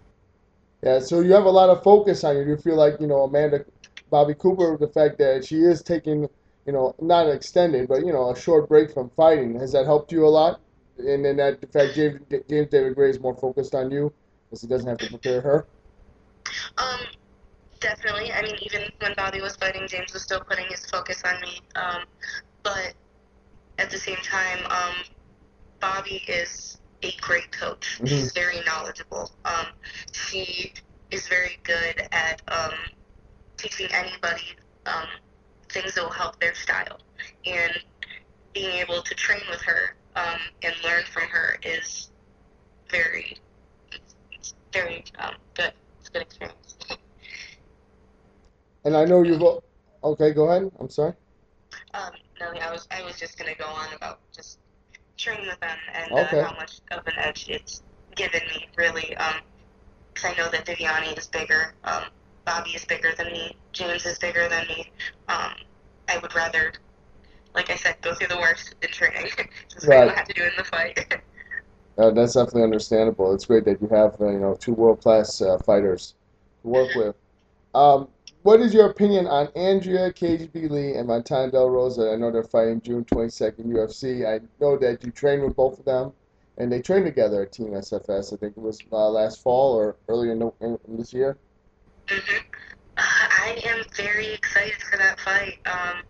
Yeah, 0.84 1.00
so 1.00 1.22
you 1.22 1.34
have 1.34 1.46
a 1.46 1.50
lot 1.50 1.70
of 1.70 1.84
focus 1.84 2.24
on 2.24 2.38
you. 2.38 2.44
You 2.44 2.58
feel 2.58 2.76
like, 2.76 3.00
you 3.00 3.08
know, 3.08 3.24
Amanda 3.24 3.66
Bobby 4.10 4.34
Cooper, 4.34 4.78
the 4.78 4.88
fact 4.88 5.20
that 5.20 5.46
she 5.46 5.58
is 5.58 5.84
taking, 5.84 6.28
you 6.66 6.74
know, 6.74 6.96
not 7.00 7.30
extended, 7.30 7.88
but, 7.88 8.06
you 8.06 8.12
know, 8.12 8.32
a 8.32 8.36
short 8.36 8.68
break 8.68 8.92
from 8.92 9.12
fighting, 9.16 9.60
has 9.60 9.72
that 9.74 9.86
helped 9.86 10.12
you 10.12 10.26
a 10.26 10.30
lot? 10.30 10.60
And 10.98 11.24
then 11.24 11.38
that 11.38 11.62
the 11.62 11.68
fact 11.68 11.96
James, 11.96 12.20
James 12.50 12.70
David 12.70 12.96
Gray 12.96 13.10
is 13.12 13.20
more 13.20 13.36
focused 13.36 13.76
on 13.76 13.92
you 13.92 14.14
because 14.50 14.62
he 14.62 14.68
doesn't 14.68 14.88
have 14.88 14.98
to 15.00 15.08
prepare 15.08 15.42
her? 15.42 15.68
Um, 16.78 17.00
definitely. 17.80 18.32
I 18.34 18.42
mean, 18.42 18.56
even 18.62 18.84
when 19.00 19.14
Bobby 19.16 19.42
was 19.42 19.56
fighting, 19.56 19.88
James 19.88 20.14
was 20.14 20.24
still 20.24 20.42
putting 20.42 20.66
his 20.68 20.86
focus 20.88 21.22
on 21.26 21.40
me. 21.42 21.60
Um, 21.76 22.04
but 22.64 22.94
at 23.78 23.90
the 23.90 23.98
same 23.98 24.18
time, 24.18 24.60
um, 24.70 24.96
Bobby 25.80 26.24
is 26.28 26.81
a 27.04 27.12
great 27.22 27.52
coach. 27.52 28.00
Mhm. 28.00 28.08
She's 28.08 28.32
very 28.34 28.62
knowledgeable. 28.66 29.32
Um, 29.46 29.68
she 30.12 30.74
is 31.12 31.28
very 31.28 31.60
good 31.64 32.08
at 32.12 32.42
um, 32.48 32.74
teaching 33.58 33.88
anybody 33.92 34.44
um, 34.86 35.08
things 35.70 35.96
that 35.96 36.04
will 36.04 36.12
help 36.12 36.40
their 36.40 36.54
style. 36.56 37.00
And 37.46 37.74
being 38.54 38.72
able 38.72 39.02
to 39.02 39.16
train 39.16 39.42
with 39.50 39.62
her 39.62 39.96
um, 40.16 40.40
and 40.64 40.74
learn 40.84 41.04
from 41.06 41.24
her 41.24 41.58
is 41.64 42.12
very, 42.90 43.38
it's 44.32 44.54
very 44.74 45.04
um, 45.20 45.36
good. 45.54 45.74
It's 46.00 46.10
a 46.10 46.12
good 46.12 46.22
experience. 46.24 46.78
And 48.84 48.96
I 48.96 49.06
know 49.06 49.24
you've. 49.24 49.42
Okay, 50.04 50.34
go 50.34 50.50
ahead. 50.50 50.72
I'm 50.80 50.90
sorry. 50.90 51.14
Um, 51.94 52.12
no, 52.40 52.52
yeah, 52.54 52.70
I 52.70 52.72
was 52.72 52.88
I 52.90 53.04
was 53.04 53.20
just 53.20 53.38
gonna 53.38 53.56
go 53.56 53.66
on 53.66 53.94
about 53.94 54.20
just 54.36 54.58
training 55.18 55.48
with 55.48 55.60
them 55.60 55.78
and 55.94 56.12
Okay. 56.12 56.40
uh, 56.42 56.46
how 56.46 56.54
much 56.56 56.82
of 56.92 57.06
an 57.08 57.14
edge 57.18 57.48
it's 57.50 57.84
given 58.16 58.42
me, 58.48 58.68
really. 58.78 59.16
Um, 59.18 59.36
'cause 60.16 60.32
I 60.32 60.36
know 60.38 60.50
that 60.50 60.66
Viviane 60.66 61.18
is 61.18 61.28
bigger, 61.28 61.76
um, 61.84 62.06
Bobby 62.46 62.72
is 62.72 62.86
bigger 62.86 63.14
than 63.16 63.32
me, 63.32 63.58
James 63.74 64.06
is 64.06 64.20
bigger 64.20 64.48
than 64.50 64.68
me. 64.68 64.92
Um, 65.28 65.54
I 66.08 66.18
would 66.18 66.36
rather, 66.36 66.74
like 67.56 67.70
I 67.70 67.76
said, 67.76 68.02
go 68.02 68.14
through 68.16 68.28
the 68.28 68.38
worst 68.38 68.76
in 68.82 68.90
training, 68.90 69.32
just 69.74 69.86
I 69.86 69.90
Right. 69.90 70.08
don't 70.08 70.18
have 70.18 70.28
to 70.28 70.34
do 70.34 70.44
in 70.44 70.52
the 70.58 70.64
fight. 70.66 71.14
Uh, 71.98 72.10
that's 72.12 72.34
definitely 72.34 72.64
understandable. 72.64 73.34
It's 73.34 73.46
great 73.46 73.66
that 73.66 73.82
you 73.82 73.88
have, 73.90 74.20
uh, 74.22 74.30
you 74.30 74.40
know, 74.40 74.56
two 74.56 74.74
world-class 74.74 75.42
uh, 75.42 75.58
fighters 75.60 76.16
to 76.64 76.70
work 76.70 76.96
with. 76.96 77.16
Um, 77.74 78.10
what 78.44 78.60
is 78.60 78.74
your 78.74 78.90
opinion 78.90 79.28
on 79.28 79.48
Andrea 79.56 80.12
KGB 80.12 80.70
Lee 80.70 80.94
and 80.96 81.08
Montana 81.08 81.52
De 81.52 81.60
La 81.60 81.68
Rosa? 81.68 82.12
I 82.12 82.16
know 82.16 82.32
they're 82.32 82.44
fighting 82.44 82.82
June 82.82 83.06
22nd 83.06 83.66
UFC. 83.66 84.26
I 84.26 84.42
know 84.60 84.78
that 84.78 85.04
you 85.04 85.12
train 85.12 85.44
with 85.44 85.56
both 85.56 85.78
of 85.78 85.86
them, 85.86 86.14
and 86.58 86.72
they 86.72 86.82
trained 86.82 87.06
together 87.06 87.44
at 87.44 87.52
Team 87.52 87.72
SFS. 87.72 88.34
I 88.34 88.38
think 88.38 88.58
it 88.58 88.62
was 88.62 88.80
uh, 88.92 89.10
last 89.10 89.44
fall 89.44 89.74
or 89.76 89.98
earlier 90.08 90.32
in, 90.32 90.40
the, 90.40 90.52
in, 90.62 90.78
this 90.98 91.14
year. 91.14 91.38
hmm 92.10 92.38
I 92.98 93.60
am 93.66 93.84
very 93.96 94.34
excited 94.34 94.82
for 94.82 94.98
that 94.98 95.20
fight. 95.20 95.58
Um, 95.66 96.04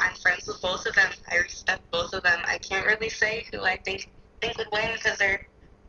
I'm 0.00 0.14
friends 0.14 0.46
with 0.46 0.60
both 0.62 0.86
of 0.86 0.94
them. 0.94 1.10
I 1.30 1.36
respect 1.36 1.82
both 1.90 2.14
of 2.14 2.22
them. 2.22 2.40
I 2.46 2.58
can't 2.58 2.86
really 2.86 3.08
say 3.08 3.46
who 3.52 3.62
I 3.62 3.76
think 3.76 4.10
think 4.40 4.56
would 4.56 4.68
win 4.72 4.92
because 4.94 5.18
they're 5.18 5.46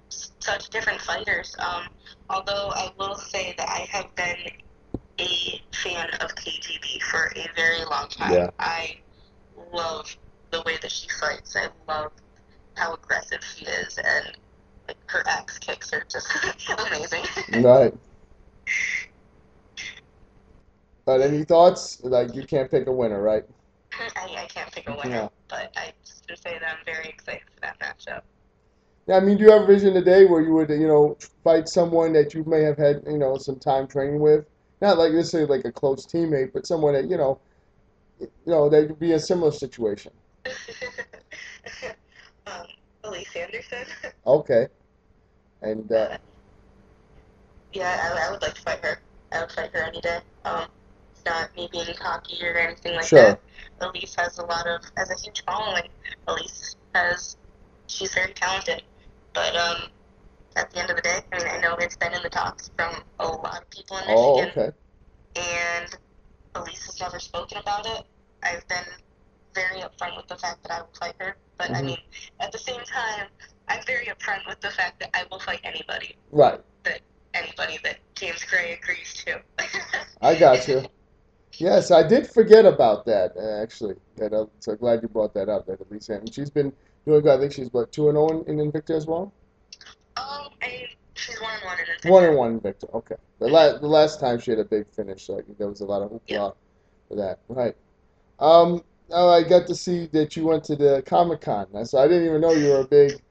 such 0.09 0.69
different 0.69 0.99
fighters. 1.01 1.55
Um, 1.59 1.83
although 2.29 2.71
I 2.73 2.91
will 2.97 3.15
say 3.15 3.53
that 3.57 3.69
I 3.69 3.87
have 3.91 4.13
been 4.15 4.51
a 5.19 5.61
fan 5.75 6.09
of 6.21 6.35
KGB 6.35 7.01
for 7.03 7.31
a 7.35 7.47
very 7.55 7.83
long 7.85 8.07
time. 8.09 8.33
Yeah. 8.33 8.49
I 8.59 8.97
love 9.73 10.15
the 10.51 10.61
way 10.65 10.77
that 10.81 10.91
she 10.91 11.07
fights. 11.19 11.55
I 11.55 11.69
love 11.87 12.11
how 12.75 12.93
aggressive 12.93 13.39
she 13.43 13.65
is, 13.65 13.97
and 13.97 14.37
like 14.87 14.97
her 15.07 15.23
axe 15.27 15.59
kicks 15.59 15.93
are 15.93 16.05
just 16.09 16.27
amazing. 16.87 17.23
Right. 17.63 17.93
But 21.05 21.21
any 21.21 21.43
thoughts? 21.43 22.01
Like 22.03 22.35
you 22.35 22.43
can't 22.43 22.69
pick 22.69 22.87
a 22.87 22.91
winner, 22.91 23.21
right? 23.21 23.43
I, 24.15 24.43
I 24.43 24.45
can't 24.45 24.71
pick 24.71 24.87
a 24.87 24.91
winner, 24.95 25.09
Yeah. 25.09 25.27
but 25.47 25.73
I 25.75 25.93
just 26.05 26.27
to 26.27 26.37
say 26.37 26.57
that 26.59 26.77
I'm 26.77 26.85
very 26.85 27.09
excited 27.09 27.41
for 27.53 27.61
that 27.61 27.79
matchup. 27.79 28.21
Yeah, 29.07 29.17
I 29.17 29.19
mean, 29.21 29.37
do 29.37 29.45
you 29.45 29.51
have 29.51 29.63
a 29.63 29.65
vision 29.65 29.95
today 29.95 30.25
where 30.25 30.41
you 30.41 30.53
would, 30.53 30.69
you 30.69 30.87
know, 30.87 31.17
fight 31.43 31.67
someone 31.67 32.13
that 32.13 32.35
you 32.35 32.43
may 32.43 32.61
have 32.61 32.77
had, 32.77 33.01
you 33.07 33.17
know, 33.17 33.37
some 33.37 33.57
time 33.57 33.87
training 33.87 34.19
with? 34.19 34.45
Not 34.81 34.97
like 34.97 35.11
necessarily 35.11 35.49
like 35.49 35.65
a 35.65 35.71
close 35.71 36.05
teammate, 36.05 36.53
but 36.53 36.65
someone 36.65 36.93
that, 36.93 37.09
you 37.09 37.17
know, 37.17 37.41
you 38.19 38.29
know, 38.45 38.69
that 38.69 38.87
could 38.87 38.99
be 38.99 39.13
a 39.13 39.19
similar 39.19 39.51
situation. 39.51 40.11
um, 42.47 42.65
Alyse 43.03 43.35
Anderson. 43.35 43.85
Okay. 44.25 44.67
And 45.61 45.91
uh, 45.91 46.17
yeah, 47.73 48.13
I, 48.15 48.27
I 48.27 48.31
would 48.31 48.41
like 48.41 48.53
to 48.53 48.61
fight 48.61 48.83
her. 48.83 49.01
I 49.31 49.41
would 49.41 49.51
fight 49.51 49.71
her 49.73 49.83
any 49.83 50.01
day. 50.01 50.19
Um, 50.45 50.65
it's 51.11 51.25
not 51.25 51.55
me 51.55 51.67
being 51.71 51.85
cocky 51.99 52.37
or 52.45 52.57
anything 52.57 52.95
like 52.95 53.05
Sure. 53.05 53.21
that. 53.21 53.41
Alyse 53.81 54.15
has 54.17 54.37
a 54.37 54.45
lot 54.45 54.67
of 54.67 54.81
has 54.97 55.09
a 55.11 55.15
huge 55.15 55.43
following. 55.45 55.89
Alyse 56.27 56.75
has 56.95 57.37
she's 57.87 58.13
very 58.13 58.33
talented, 58.33 58.83
but 59.33 59.55
um, 59.55 59.89
at 60.59 60.71
the 60.71 60.79
end 60.81 60.89
of 60.89 60.95
the 60.97 61.01
day, 61.01 61.19
I 61.31 61.37
mean, 61.37 61.47
I 61.47 61.57
know 61.61 61.75
it's 61.75 61.95
been 61.95 62.13
in 62.13 62.21
the 62.21 62.29
talks 62.29 62.69
from 62.77 63.01
a 63.19 63.27
lot 63.27 63.61
of 63.61 63.69
people 63.69 63.97
in 63.97 64.07
Michigan. 64.07 64.17
oh, 64.19 64.41
Michigan. 64.41 64.73
okay. 65.37 65.41
and 65.41 65.95
Alyse 66.55 66.85
has 66.85 66.99
never 66.99 67.19
spoken 67.19 67.57
about 67.59 67.85
it. 67.85 68.03
I've 68.43 68.67
been 68.67 68.85
very 69.53 69.81
upfront 69.81 70.17
with 70.17 70.27
the 70.27 70.35
fact 70.37 70.63
that 70.63 70.71
I 70.71 70.81
will 70.81 70.89
fight 70.99 71.15
her, 71.19 71.37
but 71.57 71.69
I 71.71 71.81
Mhm. 71.81 71.85
mean, 71.85 71.97
at 72.39 72.51
the 72.51 72.57
same 72.57 72.81
time, 72.81 73.27
I'm 73.67 73.81
very 73.85 74.05
upfront 74.07 74.47
with 74.47 74.59
the 74.61 74.71
fact 74.71 74.99
that 74.99 75.09
I 75.13 75.25
will 75.31 75.39
fight 75.39 75.61
anybody, 75.63 76.15
Right. 76.31 76.61
that 76.83 77.01
anybody 77.33 77.79
that 77.83 77.97
James 78.15 78.43
Gray 78.43 78.73
agrees 78.73 79.13
to. 79.25 79.41
I 80.21 80.35
got 80.35 80.67
you. 80.67 80.83
Yes, 81.57 81.91
I 81.91 82.03
did 82.07 82.27
forget 82.29 82.65
about 82.65 83.05
that 83.05 83.35
uh, 83.37 83.61
actually. 83.61 83.95
That, 84.15 84.33
uh, 84.33 84.45
so 84.59 84.75
glad 84.75 85.01
you 85.01 85.07
brought 85.09 85.33
that 85.33 85.49
up. 85.49 85.65
That 85.67 85.79
Alyse 85.89 86.09
and 86.09 86.33
she's 86.33 86.49
been 86.49 86.73
doing 87.05 87.21
good. 87.21 87.31
I 87.31 87.39
think 87.39 87.53
she's 87.53 87.71
what 87.73 87.91
two 87.91 88.09
and 88.09 88.15
zero 88.17 88.43
in 88.43 88.57
Invicta 88.57 88.91
as 88.95 89.05
well. 89.07 89.33
Um, 90.19 90.49
I 90.61 90.87
she's 91.15 91.39
one 91.41 91.51
and 91.53 91.63
one 91.65 91.77
in 92.05 92.11
One 92.11 92.23
and 92.25 92.37
one 92.37 92.59
Invicta. 92.59 92.93
Okay. 92.93 93.15
The 93.39 93.47
last 93.47 93.81
the 93.81 93.87
last 93.87 94.19
time 94.19 94.39
she 94.39 94.51
had 94.51 94.59
a 94.59 94.65
big 94.65 94.89
finish, 94.91 95.25
so 95.25 95.37
I 95.39 95.41
think 95.41 95.57
there 95.57 95.67
was 95.69 95.81
a 95.81 95.85
lot 95.85 96.01
of 96.01 96.11
hoopla 96.11 96.21
Yeah. 96.27 96.49
for 97.07 97.15
that. 97.15 97.39
Right. 97.47 97.75
Um. 98.39 98.83
Oh, 99.11 99.29
I 99.29 99.43
got 99.43 99.67
to 99.67 99.75
see 99.75 100.05
that 100.07 100.35
you 100.35 100.45
went 100.45 100.63
to 100.65 100.75
the 100.75 101.01
Comic 101.05 101.41
Con. 101.41 101.67
So 101.85 101.97
I 101.97 102.07
didn't 102.07 102.25
even 102.27 102.41
know 102.41 102.51
you 102.51 102.69
were 102.69 102.81
a 102.81 102.87
big 102.87 103.21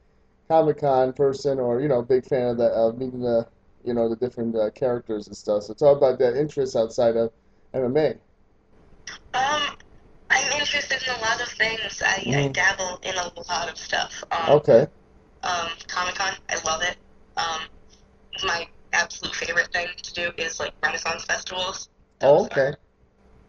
Comic 0.48 0.78
Con 0.78 1.12
person, 1.12 1.58
or 1.60 1.80
you 1.80 1.88
know, 1.88 2.02
big 2.02 2.26
fan 2.26 2.48
of 2.48 2.58
the 2.58 2.66
of 2.66 2.98
meeting 2.98 3.20
the 3.20 3.46
you 3.84 3.94
know 3.94 4.08
the 4.08 4.16
different 4.16 4.56
uh, 4.56 4.70
characters 4.70 5.26
and 5.28 5.36
stuff. 5.36 5.64
So 5.64 5.74
talk 5.74 5.96
about 5.98 6.18
that 6.20 6.36
interest 6.38 6.76
outside 6.76 7.16
of 7.16 7.32
MMA. 7.74 8.18
Um, 9.34 9.76
I'm 10.30 10.52
interested 10.52 11.02
in 11.06 11.14
a 11.14 11.20
lot 11.20 11.40
of 11.40 11.48
things. 11.48 12.02
I, 12.04 12.14
I 12.16 12.48
Mhm. 12.48 12.52
dabble 12.52 12.98
in 13.02 13.14
a 13.16 13.32
lot 13.48 13.70
of 13.70 13.78
stuff. 13.78 14.22
Um, 14.32 14.50
Okay. 14.58 14.86
Um, 15.42 15.70
Comic 15.86 16.14
Con. 16.14 16.34
I 16.48 16.62
love 16.64 16.82
it. 16.82 16.96
Um, 17.36 17.62
my 18.44 18.66
absolute 18.92 19.34
favorite 19.34 19.72
thing 19.72 19.88
to 20.02 20.14
do 20.14 20.30
is 20.36 20.60
like 20.60 20.72
Renaissance 20.82 21.24
festivals. 21.24 21.88
Oh, 22.20 22.44
okay. 22.46 22.72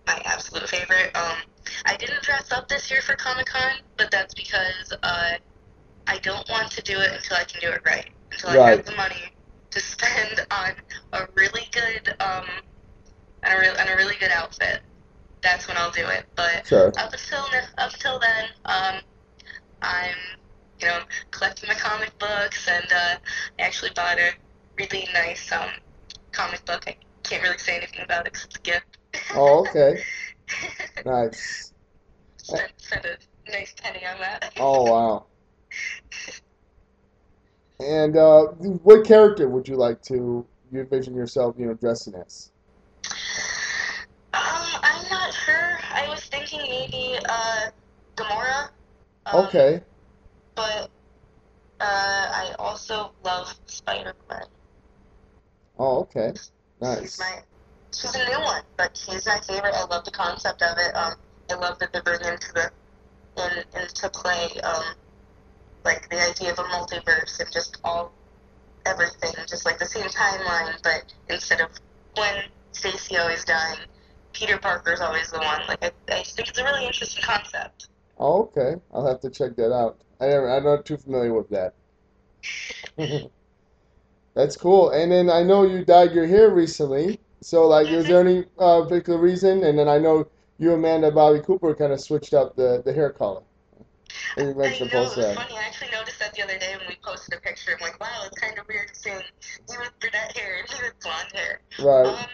My 0.07 0.21
absolute 0.25 0.67
favorite. 0.67 1.15
Um, 1.15 1.37
I 1.85 1.95
didn't 1.95 2.21
dress 2.23 2.51
up 2.51 2.67
this 2.67 2.89
year 2.89 3.01
for 3.01 3.15
Comic 3.15 3.47
Con, 3.47 3.71
but 3.97 4.11
that's 4.11 4.33
because 4.33 4.93
uh, 5.03 5.31
I 6.07 6.17
don't 6.19 6.47
want 6.49 6.71
to 6.71 6.81
do 6.81 6.99
it 6.99 7.11
until 7.13 7.37
I 7.37 7.43
can 7.43 7.61
do 7.61 7.69
it 7.69 7.81
right. 7.85 8.09
Until 8.31 8.49
I 8.51 8.71
have 8.71 8.85
the 8.85 8.95
money 8.95 9.33
to 9.71 9.79
spend 9.79 10.45
on 10.51 10.71
a 11.13 11.27
really 11.35 11.67
good 11.71 12.15
um, 12.19 12.45
on 13.45 13.51
a, 13.51 13.59
real 13.59 13.73
on 13.79 13.87
a 13.87 13.95
really 13.95 14.15
good 14.19 14.31
outfit. 14.31 14.81
That's 15.41 15.67
when 15.67 15.77
I'll 15.77 15.91
do 15.91 16.05
it. 16.07 16.25
But 16.35 16.67
Sure. 16.67 16.87
up 16.97 17.13
until 17.13 17.45
up 17.77 17.93
until 17.93 18.19
then, 18.19 18.45
um, 18.65 19.01
I'm 19.81 20.15
you 20.81 20.87
know 20.87 20.99
collecting 21.31 21.67
my 21.67 21.75
comic 21.75 22.17
books, 22.19 22.67
and 22.67 22.85
uh, 22.91 23.15
I 23.59 23.61
actually 23.61 23.91
bought 23.95 24.17
a 24.19 24.31
really 24.77 25.07
nice 25.13 25.51
um, 25.51 25.69
comic 26.31 26.63
book. 26.65 26.83
I 26.87 26.95
can't 27.23 27.43
really 27.43 27.57
say 27.57 27.77
anything 27.77 28.01
about 28.03 28.27
it 28.27 28.33
'cause 28.33 28.45
it's 28.45 28.55
a 28.55 28.59
gift. 28.59 28.97
Oh, 29.35 29.67
okay. 29.67 30.03
Nice. 31.05 31.71
spent, 32.37 32.71
spent 32.77 33.05
a 33.05 33.17
nice 33.51 33.73
penny 33.81 34.05
on 34.05 34.19
that. 34.19 34.51
Oh, 34.59 34.83
wow. 34.83 35.25
And 37.79 38.17
uh, 38.17 38.47
what 38.83 39.05
character 39.05 39.47
would 39.47 39.67
you 39.67 39.75
like 39.75 40.01
to 40.03 40.45
you 40.71 40.81
envision 40.81 41.15
yourself, 41.15 41.55
you 41.57 41.65
know, 41.65 41.73
dressing 41.73 42.13
as? 42.15 42.51
Um, 44.33 44.41
I'm 44.83 45.09
not 45.09 45.33
sure. 45.33 45.79
I 45.93 46.07
was 46.09 46.19
thinking 46.25 46.59
thinking 46.59 46.89
maybe 46.91 47.19
uh, 47.27 47.69
Gamora. 48.15 48.69
Um, 49.25 49.45
Okay. 49.45 49.81
But 50.59 50.89
uh, 51.79 52.27
I 52.41 52.53
also 52.59 53.11
love 53.23 53.57
Spider 53.67 54.13
Gwen. 54.27 54.41
Oh, 55.77 55.99
okay. 55.99 56.33
Nice. 56.81 57.17
my 57.17 57.39
she's 57.93 58.13
a 58.13 58.25
new 58.25 58.41
one, 58.41 58.63
but 58.75 58.97
she's 58.97 59.25
my 59.25 59.39
favorite. 59.39 59.73
I 59.73 59.85
love 59.85 60.03
the 60.03 60.11
concept 60.11 60.61
of 60.61 60.77
it. 60.77 60.93
Um, 60.97 61.13
I 61.49 61.53
love 61.55 61.79
that 61.79 61.93
they're 61.93 62.03
bringing 62.03 62.27
into 62.27 62.51
the 62.51 62.71
in 63.37 63.81
into 63.81 64.09
play 64.09 64.49
um, 64.65 64.83
like 65.85 66.09
the 66.09 66.19
idea 66.29 66.51
of 66.51 66.59
a 66.59 66.63
multiverse 66.63 67.39
and 67.39 67.49
just 67.53 67.77
all 67.85 68.11
everything, 68.85 69.31
just 69.47 69.65
like 69.65 69.79
the 69.79 69.85
same 69.85 70.09
timeline, 70.09 70.75
but 70.83 71.05
instead 71.29 71.61
of 71.61 71.69
Gwen 72.15 72.43
Stacy 72.73 73.15
always 73.17 73.45
dying, 73.45 73.79
Peter 74.33 74.57
Parker's 74.57 74.99
always 74.99 75.31
the 75.31 75.39
one. 75.39 75.61
Like 75.69 75.85
I, 75.85 75.91
I 76.09 76.23
think 76.23 76.49
it's 76.49 76.59
a 76.59 76.65
really 76.65 76.85
interesting 76.85 77.23
concept. 77.23 77.88
Oh, 78.19 78.43
okay. 78.43 78.75
I'll 78.91 79.07
have 79.07 79.19
to 79.21 79.29
check 79.31 79.55
that 79.55 79.73
out. 79.73 79.99
I 80.19 80.27
I'm 80.35 80.63
not 80.63 80.85
too 80.85 80.97
familiar 80.97 81.33
with 81.33 81.49
that. 81.49 81.73
That's 84.35 84.55
cool. 84.57 84.91
And 84.91 85.11
then 85.11 85.29
I 85.29 85.43
know 85.43 85.63
you 85.63 85.83
dyed 85.85 86.13
your 86.13 86.27
hair 86.27 86.49
recently. 86.49 87.19
So, 87.41 87.67
like, 87.67 87.87
is 87.87 88.07
there 88.07 88.21
any 88.21 88.45
uh, 88.57 88.83
particular 88.83 89.19
reason? 89.19 89.63
And 89.63 89.77
then 89.77 89.87
I 89.87 89.97
know 89.97 90.29
you, 90.57 90.73
Amanda, 90.73 91.11
Bobby 91.11 91.39
Cooper 91.39 91.73
kind 91.75 91.93
of 91.93 92.01
switched 92.01 92.33
up 92.33 92.55
the, 92.55 92.81
the 92.85 92.93
hair 92.93 93.11
color. 93.11 93.41
You 94.37 94.43
I 94.45 94.49
know, 94.51 94.63
post 94.63 94.81
it 94.81 94.93
was 94.93 95.15
that. 95.15 95.35
funny. 95.35 95.57
I 95.57 95.63
actually 95.63 95.91
noticed 95.91 96.19
that 96.19 96.33
the 96.33 96.43
other 96.43 96.57
day 96.57 96.75
when 96.77 96.87
we 96.87 96.97
posted 97.03 97.37
a 97.37 97.41
picture. 97.41 97.71
I'm 97.75 97.81
like, 97.81 97.99
wow, 97.99 98.23
it's 98.25 98.39
kind 98.39 98.57
of 98.57 98.67
weird 98.67 98.89
seeing 98.93 99.21
you 99.69 99.79
with 99.79 99.91
brunette 99.99 100.35
hair 100.37 100.59
and 100.59 100.69
me 100.69 100.87
with 100.87 100.99
blonde 101.01 101.31
hair. 101.33 101.61
Right. 101.79 102.07
Um, 102.07 102.25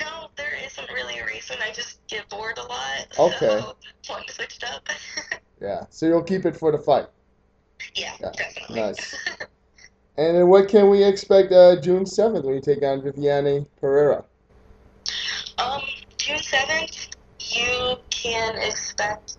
no, 0.00 0.28
there 0.36 0.54
isn't 0.64 0.90
really 0.92 1.18
a 1.18 1.26
reason. 1.26 1.56
I 1.62 1.72
just 1.72 1.98
get 2.08 2.28
bored 2.28 2.58
a 2.58 2.62
lot. 2.62 3.06
Okay. 3.18 3.60
So, 3.62 3.76
wanted 4.12 4.28
to 4.28 4.34
switch 4.34 4.58
it 4.62 4.64
up. 4.64 4.88
Yeah. 5.60 5.84
So 5.90 6.06
you'll 6.06 6.24
keep 6.24 6.44
it 6.44 6.56
for 6.56 6.72
the 6.72 6.78
fight. 6.78 7.06
yeah, 7.94 8.14
Yeah, 8.20 8.30
definitely. 8.32 8.80
nice. 8.80 9.14
And 10.16 10.36
then 10.36 10.48
what 10.48 10.68
can 10.68 10.90
we 10.90 11.02
expect 11.02 11.52
uh, 11.52 11.80
June 11.80 12.04
7th 12.04 12.44
when 12.44 12.54
you 12.54 12.60
take 12.60 12.82
on 12.82 13.00
Viviane 13.00 13.66
Pereira? 13.80 14.24
Um, 15.56 15.82
June 16.18 16.38
seventh, 16.38 17.08
you 17.40 17.96
can 18.10 18.56
expect 18.58 19.38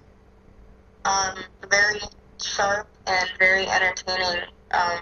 um 1.06 1.38
very 1.70 2.00
sharp 2.42 2.88
and 3.08 3.30
very 3.38 3.68
entertaining 3.68 4.44
um 4.72 5.00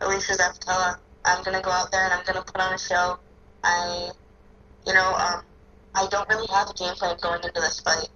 Zappitella. 0.00 0.98
I'm 1.24 1.42
gonna 1.44 1.62
go 1.62 1.70
out 1.70 1.90
there 1.92 2.04
and 2.04 2.12
I'm 2.12 2.24
gonna 2.24 2.42
put 2.42 2.60
on 2.60 2.74
a 2.74 2.78
show. 2.78 3.18
I, 3.64 4.10
you 4.86 4.94
know, 4.94 5.14
um, 5.14 5.42
I 5.94 6.06
don't 6.10 6.28
really 6.28 6.46
have 6.48 6.68
a 6.70 6.74
game 6.74 6.94
plan 6.94 7.16
going 7.20 7.42
into 7.42 7.60
this 7.60 7.80
fight. 7.80 8.08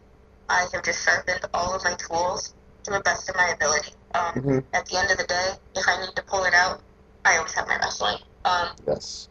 I 0.49 0.67
have 0.73 0.83
just 0.83 1.05
sharpened 1.05 1.41
all 1.55 1.75
of 1.75 1.85
my 1.85 1.95
tools 1.95 2.55
to 2.85 2.93
the 2.93 3.01
best 3.01 3.29
of 3.29 3.37
my 3.37 3.49
ability. 3.49 3.93
Um, 4.15 4.33
Mhm. 4.35 4.65
At 4.73 4.87
the 4.87 4.99
end 4.99 5.11
of 5.11 5.19
the 5.19 5.25
day, 5.27 5.59
if 5.75 5.89
I 5.89 6.01
need 6.01 6.15
to 6.17 6.23
pull 6.23 6.45
it 6.45 6.55
out, 6.55 6.81
I 7.25 7.37
always 7.37 7.53
have 7.53 7.67
my 7.69 7.77
wrestling. 7.79 8.19
Um, 8.45 8.69
Yes. 8.87 9.29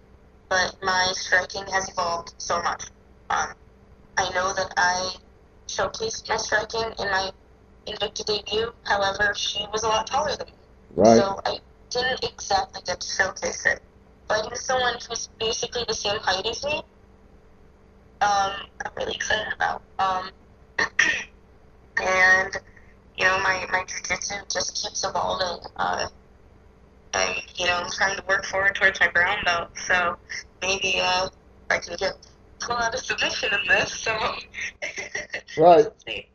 but 0.49 0.75
my 0.83 1.11
striking 1.13 1.65
has 1.67 1.89
evolved 1.89 2.33
so 2.37 2.61
much. 2.61 2.85
Um, 3.29 3.55
I 4.17 4.29
know 4.29 4.53
that 4.53 4.73
I 4.77 5.15
showcased 5.67 6.29
my 6.29 6.37
striking 6.37 6.93
in 6.99 7.11
my 7.11 7.31
Invicta 7.87 8.25
debut. 8.25 8.73
However, 8.83 9.33
she 9.35 9.65
was 9.71 9.83
a 9.83 9.87
lot 9.87 10.07
taller 10.07 10.35
than 10.35 10.47
me, 10.47 10.53
Right. 10.95 11.17
so 11.17 11.39
I 11.45 11.59
didn't 11.89 12.23
exactly 12.23 12.81
get 12.85 12.99
to 13.01 13.07
showcase 13.07 13.65
it. 13.65 13.81
Fighting 14.27 14.55
someone 14.55 14.95
who's 15.07 15.27
basically 15.39 15.85
the 15.87 15.93
same 15.93 16.19
height 16.19 16.45
as 16.47 16.63
me, 16.63 16.81
um, 18.21 18.51
I'm 18.85 18.91
really 18.97 19.15
excited 19.15 19.53
about. 19.53 19.81
Um, 19.99 20.31
and 22.01 22.57
you 23.17 23.25
know, 23.25 23.39
my 23.39 23.65
my 23.71 23.83
jiu-jitsu 23.87 24.35
just 24.51 24.75
keeps 24.81 25.03
evolving. 25.03 25.65
Uh, 25.77 26.07
I, 27.13 27.43
you 27.57 27.65
know, 27.65 27.75
I'm 27.75 27.91
trying 27.91 28.17
to 28.17 28.23
work 28.27 28.45
forward 28.45 28.75
towards 28.75 28.99
my 28.99 29.07
brown 29.09 29.37
belt, 29.45 29.69
so 29.87 30.17
maybe 30.61 30.99
uh, 31.01 31.29
I 31.69 31.77
can 31.79 31.95
get 31.95 32.13
pull 32.59 32.75
out 32.75 32.93
a 32.93 32.97
submission 32.97 33.49
in 33.53 33.67
this. 33.67 33.93
So, 33.93 34.17
Right. 35.57 35.85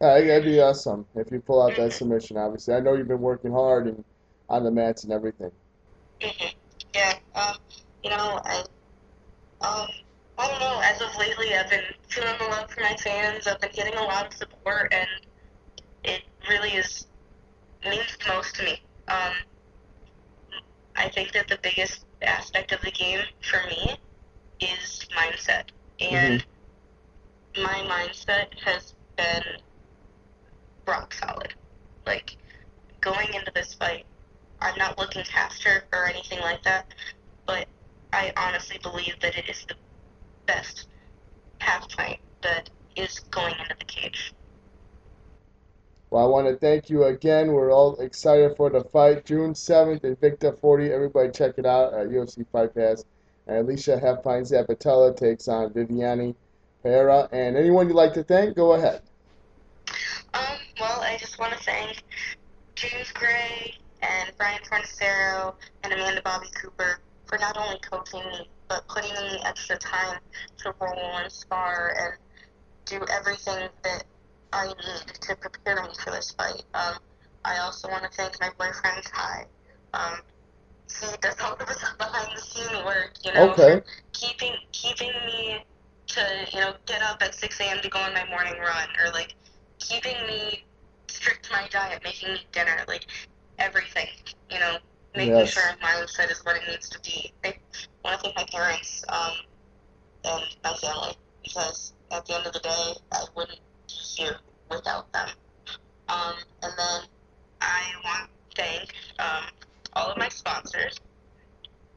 Yeah, 0.00 0.20
that'd 0.20 0.44
be 0.44 0.60
awesome 0.60 1.06
if 1.14 1.30
you 1.32 1.40
pull 1.40 1.62
out 1.62 1.74
that 1.76 1.92
submission, 1.92 2.36
obviously. 2.36 2.74
I 2.74 2.80
know 2.80 2.94
you've 2.94 3.08
been 3.08 3.20
working 3.20 3.50
hard 3.50 3.86
and 3.86 4.04
on 4.48 4.62
the 4.62 4.70
mats 4.70 5.04
and 5.04 5.12
everything. 5.12 5.50
Mhm. 6.20 6.54
Yeah, 6.94 7.14
um, 7.34 7.56
you 8.02 8.10
know, 8.10 8.40
I, 8.44 8.64
um, 9.62 9.88
I 10.38 10.48
don't 10.48 10.60
know. 10.60 10.80
As 10.82 11.00
of 11.00 11.16
lately, 11.18 11.54
I've 11.54 11.70
been 11.70 11.84
feeling 12.08 12.34
the 12.38 12.44
love 12.44 12.70
from 12.70 12.82
my 12.82 12.96
fans. 12.96 13.46
I've 13.46 13.60
been 13.60 13.70
getting 13.72 13.94
a 13.94 14.02
lot 14.02 14.26
of 14.26 14.34
support, 14.34 14.92
and 14.92 15.08
it 16.04 16.22
really 16.48 16.70
is 16.70 17.06
means 17.88 18.16
the 18.18 18.32
most 18.32 18.54
to 18.56 18.64
me. 18.64 18.80
Um, 19.08 19.32
I 20.96 21.08
think 21.08 21.32
that 21.32 21.48
the 21.48 21.58
biggest 21.62 22.04
aspect 22.22 22.72
of 22.72 22.80
the 22.82 22.90
game 22.90 23.20
for 23.42 23.62
me 23.68 23.96
is 24.60 25.06
mindset, 25.16 25.64
and 26.00 26.44
my 27.56 27.80
mindset 27.88 28.58
has 28.64 28.94
been 29.16 29.42
rock 30.86 31.14
solid. 31.14 31.54
Like 32.06 32.36
going 33.00 33.32
into 33.34 33.52
this 33.54 33.74
fight, 33.74 34.04
I'm 34.60 34.76
not 34.78 34.98
looking 34.98 35.24
past 35.24 35.62
her 35.64 35.84
or 35.92 36.06
anything 36.06 36.40
like 36.40 36.62
that, 36.64 36.92
but 37.46 37.66
I 38.12 38.32
honestly 38.36 38.78
believe 38.82 39.14
that 39.20 39.36
it 39.36 39.48
is 39.48 39.64
the 39.68 39.74
best 40.46 40.88
half 41.58 41.90
fight 41.92 42.20
that 42.42 42.70
is 42.96 43.20
going 43.30 43.54
into 43.60 43.74
the 43.78 43.84
cage. 43.84 44.32
Well, 46.10 46.24
I 46.24 46.28
want 46.28 46.46
to 46.46 46.56
thank 46.56 46.88
you 46.88 47.04
again. 47.04 47.52
We're 47.52 47.72
all 47.72 47.96
excited 47.96 48.56
for 48.56 48.70
the 48.70 48.84
fight. 48.84 49.24
June 49.24 49.54
7th, 49.54 50.02
Invicta 50.02 50.58
40. 50.60 50.92
Everybody 50.92 51.30
check 51.30 51.54
it 51.58 51.66
out 51.66 51.94
at 51.94 52.08
UFC 52.08 52.46
Fight 52.52 52.74
Pass. 52.74 53.04
And 53.48 53.66
Alesha 53.66 54.00
Halfpint 54.00 54.50
Zappitella 54.50 55.16
takes 55.16 55.48
on 55.48 55.70
Viviane 55.70 56.34
Pereira. 56.82 57.28
And 57.32 57.56
anyone 57.56 57.88
you'd 57.88 57.96
like 57.96 58.14
to 58.14 58.22
thank, 58.22 58.56
go 58.56 58.72
ahead. 58.72 59.02
Um, 60.34 60.58
well, 60.80 61.00
I 61.00 61.16
just 61.18 61.38
want 61.38 61.52
to 61.54 61.58
thank 61.64 62.02
James 62.76 63.10
Gray 63.12 63.74
and 64.02 64.32
Brian 64.38 64.60
Fornicero 64.62 65.54
and 65.82 65.92
Amanda 65.92 66.22
Bobby 66.22 66.48
Cooper 66.54 67.00
for 67.26 67.38
not 67.38 67.56
only 67.56 67.78
coaching 67.80 68.20
me, 68.20 68.48
but 68.68 68.86
putting 68.88 69.10
in 69.10 69.32
the 69.34 69.46
extra 69.46 69.76
time 69.78 70.18
to 70.58 70.74
roll 70.80 71.16
and 71.18 71.30
spar 71.32 71.94
and 71.98 72.12
do 72.86 73.04
everything 73.10 73.68
that 73.82 74.04
I 74.52 74.66
need 74.68 75.14
to 75.22 75.36
prepare 75.36 75.82
me 75.82 75.88
for 76.02 76.10
this 76.10 76.32
fight. 76.32 76.64
Um, 76.74 76.94
I 77.44 77.58
also 77.58 77.88
want 77.88 78.04
to 78.04 78.10
thank 78.10 78.40
my 78.40 78.50
boyfriend 78.58 79.04
Ty. 79.04 79.46
Um, 79.94 80.20
he 81.00 81.06
does 81.20 81.36
all 81.40 81.52
of 81.54 81.58
the 81.58 81.66
behind 81.98 82.36
the 82.36 82.40
scene 82.40 82.84
work, 82.84 83.12
you 83.24 83.32
know, 83.32 83.52
Okay. 83.52 83.82
keeping 84.12 84.54
keeping 84.72 85.12
me 85.26 85.64
to 86.08 86.20
you 86.52 86.60
know 86.60 86.74
get 86.86 87.02
up 87.02 87.22
at 87.22 87.34
6 87.34 87.60
a.m. 87.60 87.80
to 87.82 87.88
go 87.88 87.98
on 87.98 88.14
my 88.14 88.24
morning 88.28 88.54
run, 88.60 88.88
or 88.98 89.12
like 89.12 89.34
keeping 89.78 90.16
me 90.26 90.64
strict 91.08 91.44
to 91.46 91.52
my 91.52 91.68
diet, 91.70 92.02
making 92.04 92.32
me 92.32 92.40
dinner, 92.52 92.84
like 92.88 93.06
everything, 93.58 94.08
you 94.50 94.58
know, 94.58 94.76
making 95.14 95.34
Yes. 95.34 95.52
sure 95.54 95.62
my 95.82 95.88
mindset 95.92 96.30
is 96.30 96.44
what 96.44 96.56
it 96.56 96.62
needs 96.68 96.88
to 96.90 97.00
be. 97.00 97.32
Want 98.06 98.20
to 98.20 98.24
thank 98.24 98.36
my 98.36 98.58
parents 98.58 99.04
um, 99.08 99.32
and 100.24 100.44
my 100.62 100.72
family 100.74 101.16
because 101.42 101.92
at 102.12 102.24
the 102.26 102.36
end 102.36 102.46
of 102.46 102.52
the 102.52 102.60
day, 102.60 102.92
I 103.12 103.24
wouldn't 103.34 103.58
be 103.88 103.94
here 103.94 104.36
without 104.70 105.12
them. 105.12 105.28
Um, 106.08 106.34
and 106.62 106.72
then 106.76 107.00
I 107.60 107.82
want 108.04 108.30
to 108.50 108.62
thank 108.62 108.92
um, 109.18 109.44
all 109.94 110.10
of 110.10 110.18
my 110.18 110.28
sponsors, 110.28 111.00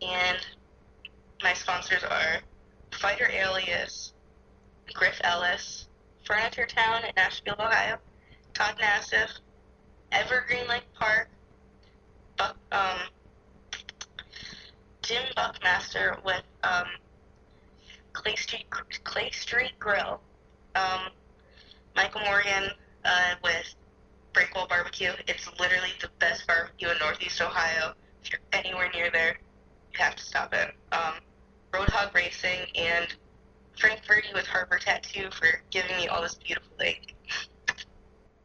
and 0.02 0.38
my 1.44 1.54
sponsors 1.54 2.04
are 2.04 2.40
Fighter 2.92 3.30
Alias, 3.32 4.14
Griff 4.94 5.20
Ellis, 5.24 5.88
Furniture 6.26 6.66
Town 6.66 7.04
in 7.04 7.12
Nashville, 7.16 7.56
Ohio, 7.60 7.98
Todd 8.54 8.76
Nassif, 8.82 9.30
Evergreen 10.12 10.68
Lake 10.68 10.92
Park, 11.00 11.30
Buck, 12.38 12.58
um, 12.72 13.00
Jim 15.10 15.24
Buckmaster 15.36 16.18
with 16.24 16.44
um, 16.64 16.86
Clay 18.14 18.36
Street 18.36 18.66
Clay 19.04 19.32
Street 19.32 19.72
Grill, 19.80 20.22
um, 20.76 21.10
Michael 21.96 22.22
Morgan 22.22 22.70
uh, 23.04 23.34
with 23.44 23.74
Breakwall 24.34 24.70
Barbecue. 24.70 25.12
It's 25.28 25.50
literally 25.60 25.90
the 26.00 26.10
best 26.20 26.46
barbecue 26.46 26.90
in 26.90 26.98
Northeast 27.00 27.42
Ohio. 27.42 27.94
If 28.24 28.34
you're 28.34 28.40
anywhere 28.54 28.92
near 28.94 29.10
there, 29.10 29.40
you 29.94 29.98
have 29.98 30.16
to 30.16 30.24
stop 30.24 30.54
in. 30.54 30.68
Um, 30.92 31.16
Roadhog 31.74 32.14
Racing 32.14 32.68
and 32.76 33.08
Frank 33.80 34.02
Verdi 34.08 34.28
with 34.36 34.46
Harbor 34.46 34.78
Tattoo 34.78 35.30
for 35.32 35.48
giving 35.72 35.98
me 35.98 36.08
all 36.08 36.22
this 36.22 36.36
beautiful 36.36 36.74
lake. 36.80 37.16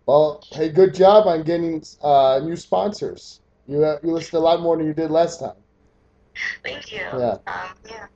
Well, 0.07 0.43
hey, 0.51 0.71
good 0.71 0.95
job 0.95 1.27
on 1.27 1.43
getting 1.43 1.85
uh, 2.01 2.41
new 2.43 2.57
sponsors. 2.57 3.43
You, 3.67 3.85
uh, 3.85 3.99
you 4.03 4.13
listed 4.13 4.35
a 4.35 4.41
lot 4.41 4.63
more 4.63 4.79
than 4.79 4.87
you 4.87 4.95
did 4.95 5.11
last 5.11 5.41
time. 5.41 5.57
Thank 6.65 6.93
you. 6.93 6.99
Yeah. 6.99 7.39
Um, 7.47 7.75
yeah. 7.87 8.07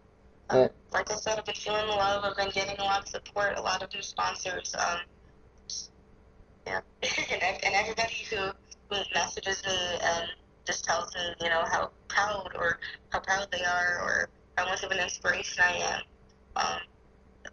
Yeah. 0.53 0.63
Um, 0.65 0.69
like 0.93 1.11
I 1.11 1.17
said, 1.17 1.39
I've 1.39 1.45
been 1.45 1.55
feeling 1.55 1.87
love. 1.89 2.25
I've 2.25 2.37
been 2.37 2.51
getting 2.51 2.79
a 2.79 2.85
lot 2.85 3.03
of 3.03 3.09
support, 3.09 3.59
a 3.59 3.63
lot 3.63 3.83
of 3.83 3.93
new 3.95 4.03
sponsors. 4.03 4.75
Um, 4.79 4.99
Yeah, 6.67 6.81
and, 7.33 7.43
and 7.65 7.75
everybody 7.75 8.15
who 8.31 8.37
who 8.91 8.97
messages 9.15 9.63
me 9.67 9.73
and 10.03 10.29
just 10.67 10.85
tells 10.85 11.15
me, 11.15 11.21
you 11.43 11.49
know, 11.49 11.65
how 11.71 11.91
proud 12.09 12.51
or 12.57 12.79
how 13.11 13.21
proud 13.21 13.49
they 13.53 13.65
are 13.65 14.01
or 14.03 14.29
how 14.57 14.67
much 14.67 14.83
of 14.83 14.91
an 14.91 14.99
inspiration 14.99 15.63
I 15.65 15.77
am. 15.77 16.03
Um, 16.57 16.81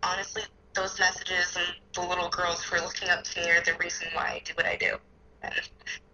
honestly, 0.03 0.43
those 0.73 0.99
messages 0.99 1.55
and 1.57 1.75
the 1.93 2.01
little 2.01 2.29
girls 2.29 2.63
who 2.63 2.77
are 2.77 2.81
looking 2.81 3.09
up 3.09 3.23
to 3.23 3.41
me 3.41 3.49
are 3.51 3.61
the 3.61 3.73
reason 3.79 4.07
why 4.13 4.23
I 4.23 4.41
do 4.45 4.53
what 4.55 4.65
I 4.65 4.77
do. 4.77 4.95
And 5.41 5.53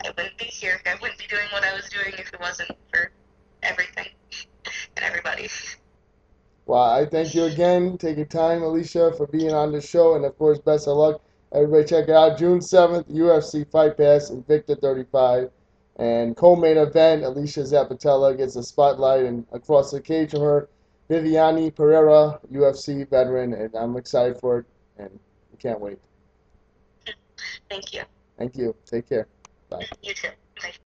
I 0.06 0.10
wouldn't 0.10 0.38
be 0.38 0.46
here. 0.46 0.82
I 0.86 0.96
wouldn't 1.02 1.20
be 1.20 1.28
doing 1.28 1.48
what 1.52 1.64
I 1.64 1.74
was 1.74 1.90
doing 1.90 2.14
if 2.18 2.34
it 2.34 2.40
wasn't 2.40 2.70
for 2.92 3.12
everything 3.64 4.08
and 4.96 5.06
everybody. 5.06 5.50
Well, 6.66 6.84
I 6.84 7.06
thank 7.06 7.34
you 7.36 7.46
again, 7.46 7.98
Take 7.98 8.16
taking 8.16 8.28
time, 8.28 8.62
Alesha, 8.62 9.16
for 9.18 9.28
being 9.28 9.52
on 9.52 9.72
the 9.72 9.82
show, 9.82 10.16
and 10.16 10.24
of 10.26 10.38
course, 10.38 10.60
best 10.60 10.88
of 10.88 10.98
luck. 10.98 11.22
Everybody, 11.54 11.84
check 11.86 12.08
it 12.08 12.16
out 12.16 12.38
June 12.38 12.62
seventh, 12.62 13.10
UFC 13.10 13.70
Fight 13.70 13.98
Pass, 13.98 14.30
Invicta 14.30 14.80
35, 14.80 15.50
and 15.98 16.38
co-main 16.38 16.78
event. 16.78 17.24
Alesha 17.24 17.64
Zappitella 17.64 18.38
gets 18.38 18.56
a 18.56 18.64
spotlight, 18.64 19.26
and 19.26 19.46
across 19.52 19.92
the 19.92 20.00
cage 20.00 20.32
from 20.32 20.42
her, 20.42 20.70
Viviane 21.10 21.76
Pereira, 21.76 22.40
UFC 22.54 23.10
veteran, 23.10 23.54
and 23.54 23.76
I'm 23.76 23.98
excited 23.98 24.40
for 24.40 24.60
it, 24.60 24.66
and 24.98 25.20
we 25.52 25.58
can't 25.58 25.82
wait. 25.82 26.00
Thank 27.70 27.94
you. 27.94 28.04
Thank 28.38 28.56
you. 28.56 28.76
Take 28.86 29.10
care. 29.10 29.28
Bye. 29.70 29.86
You 30.02 30.14
too. 30.14 30.30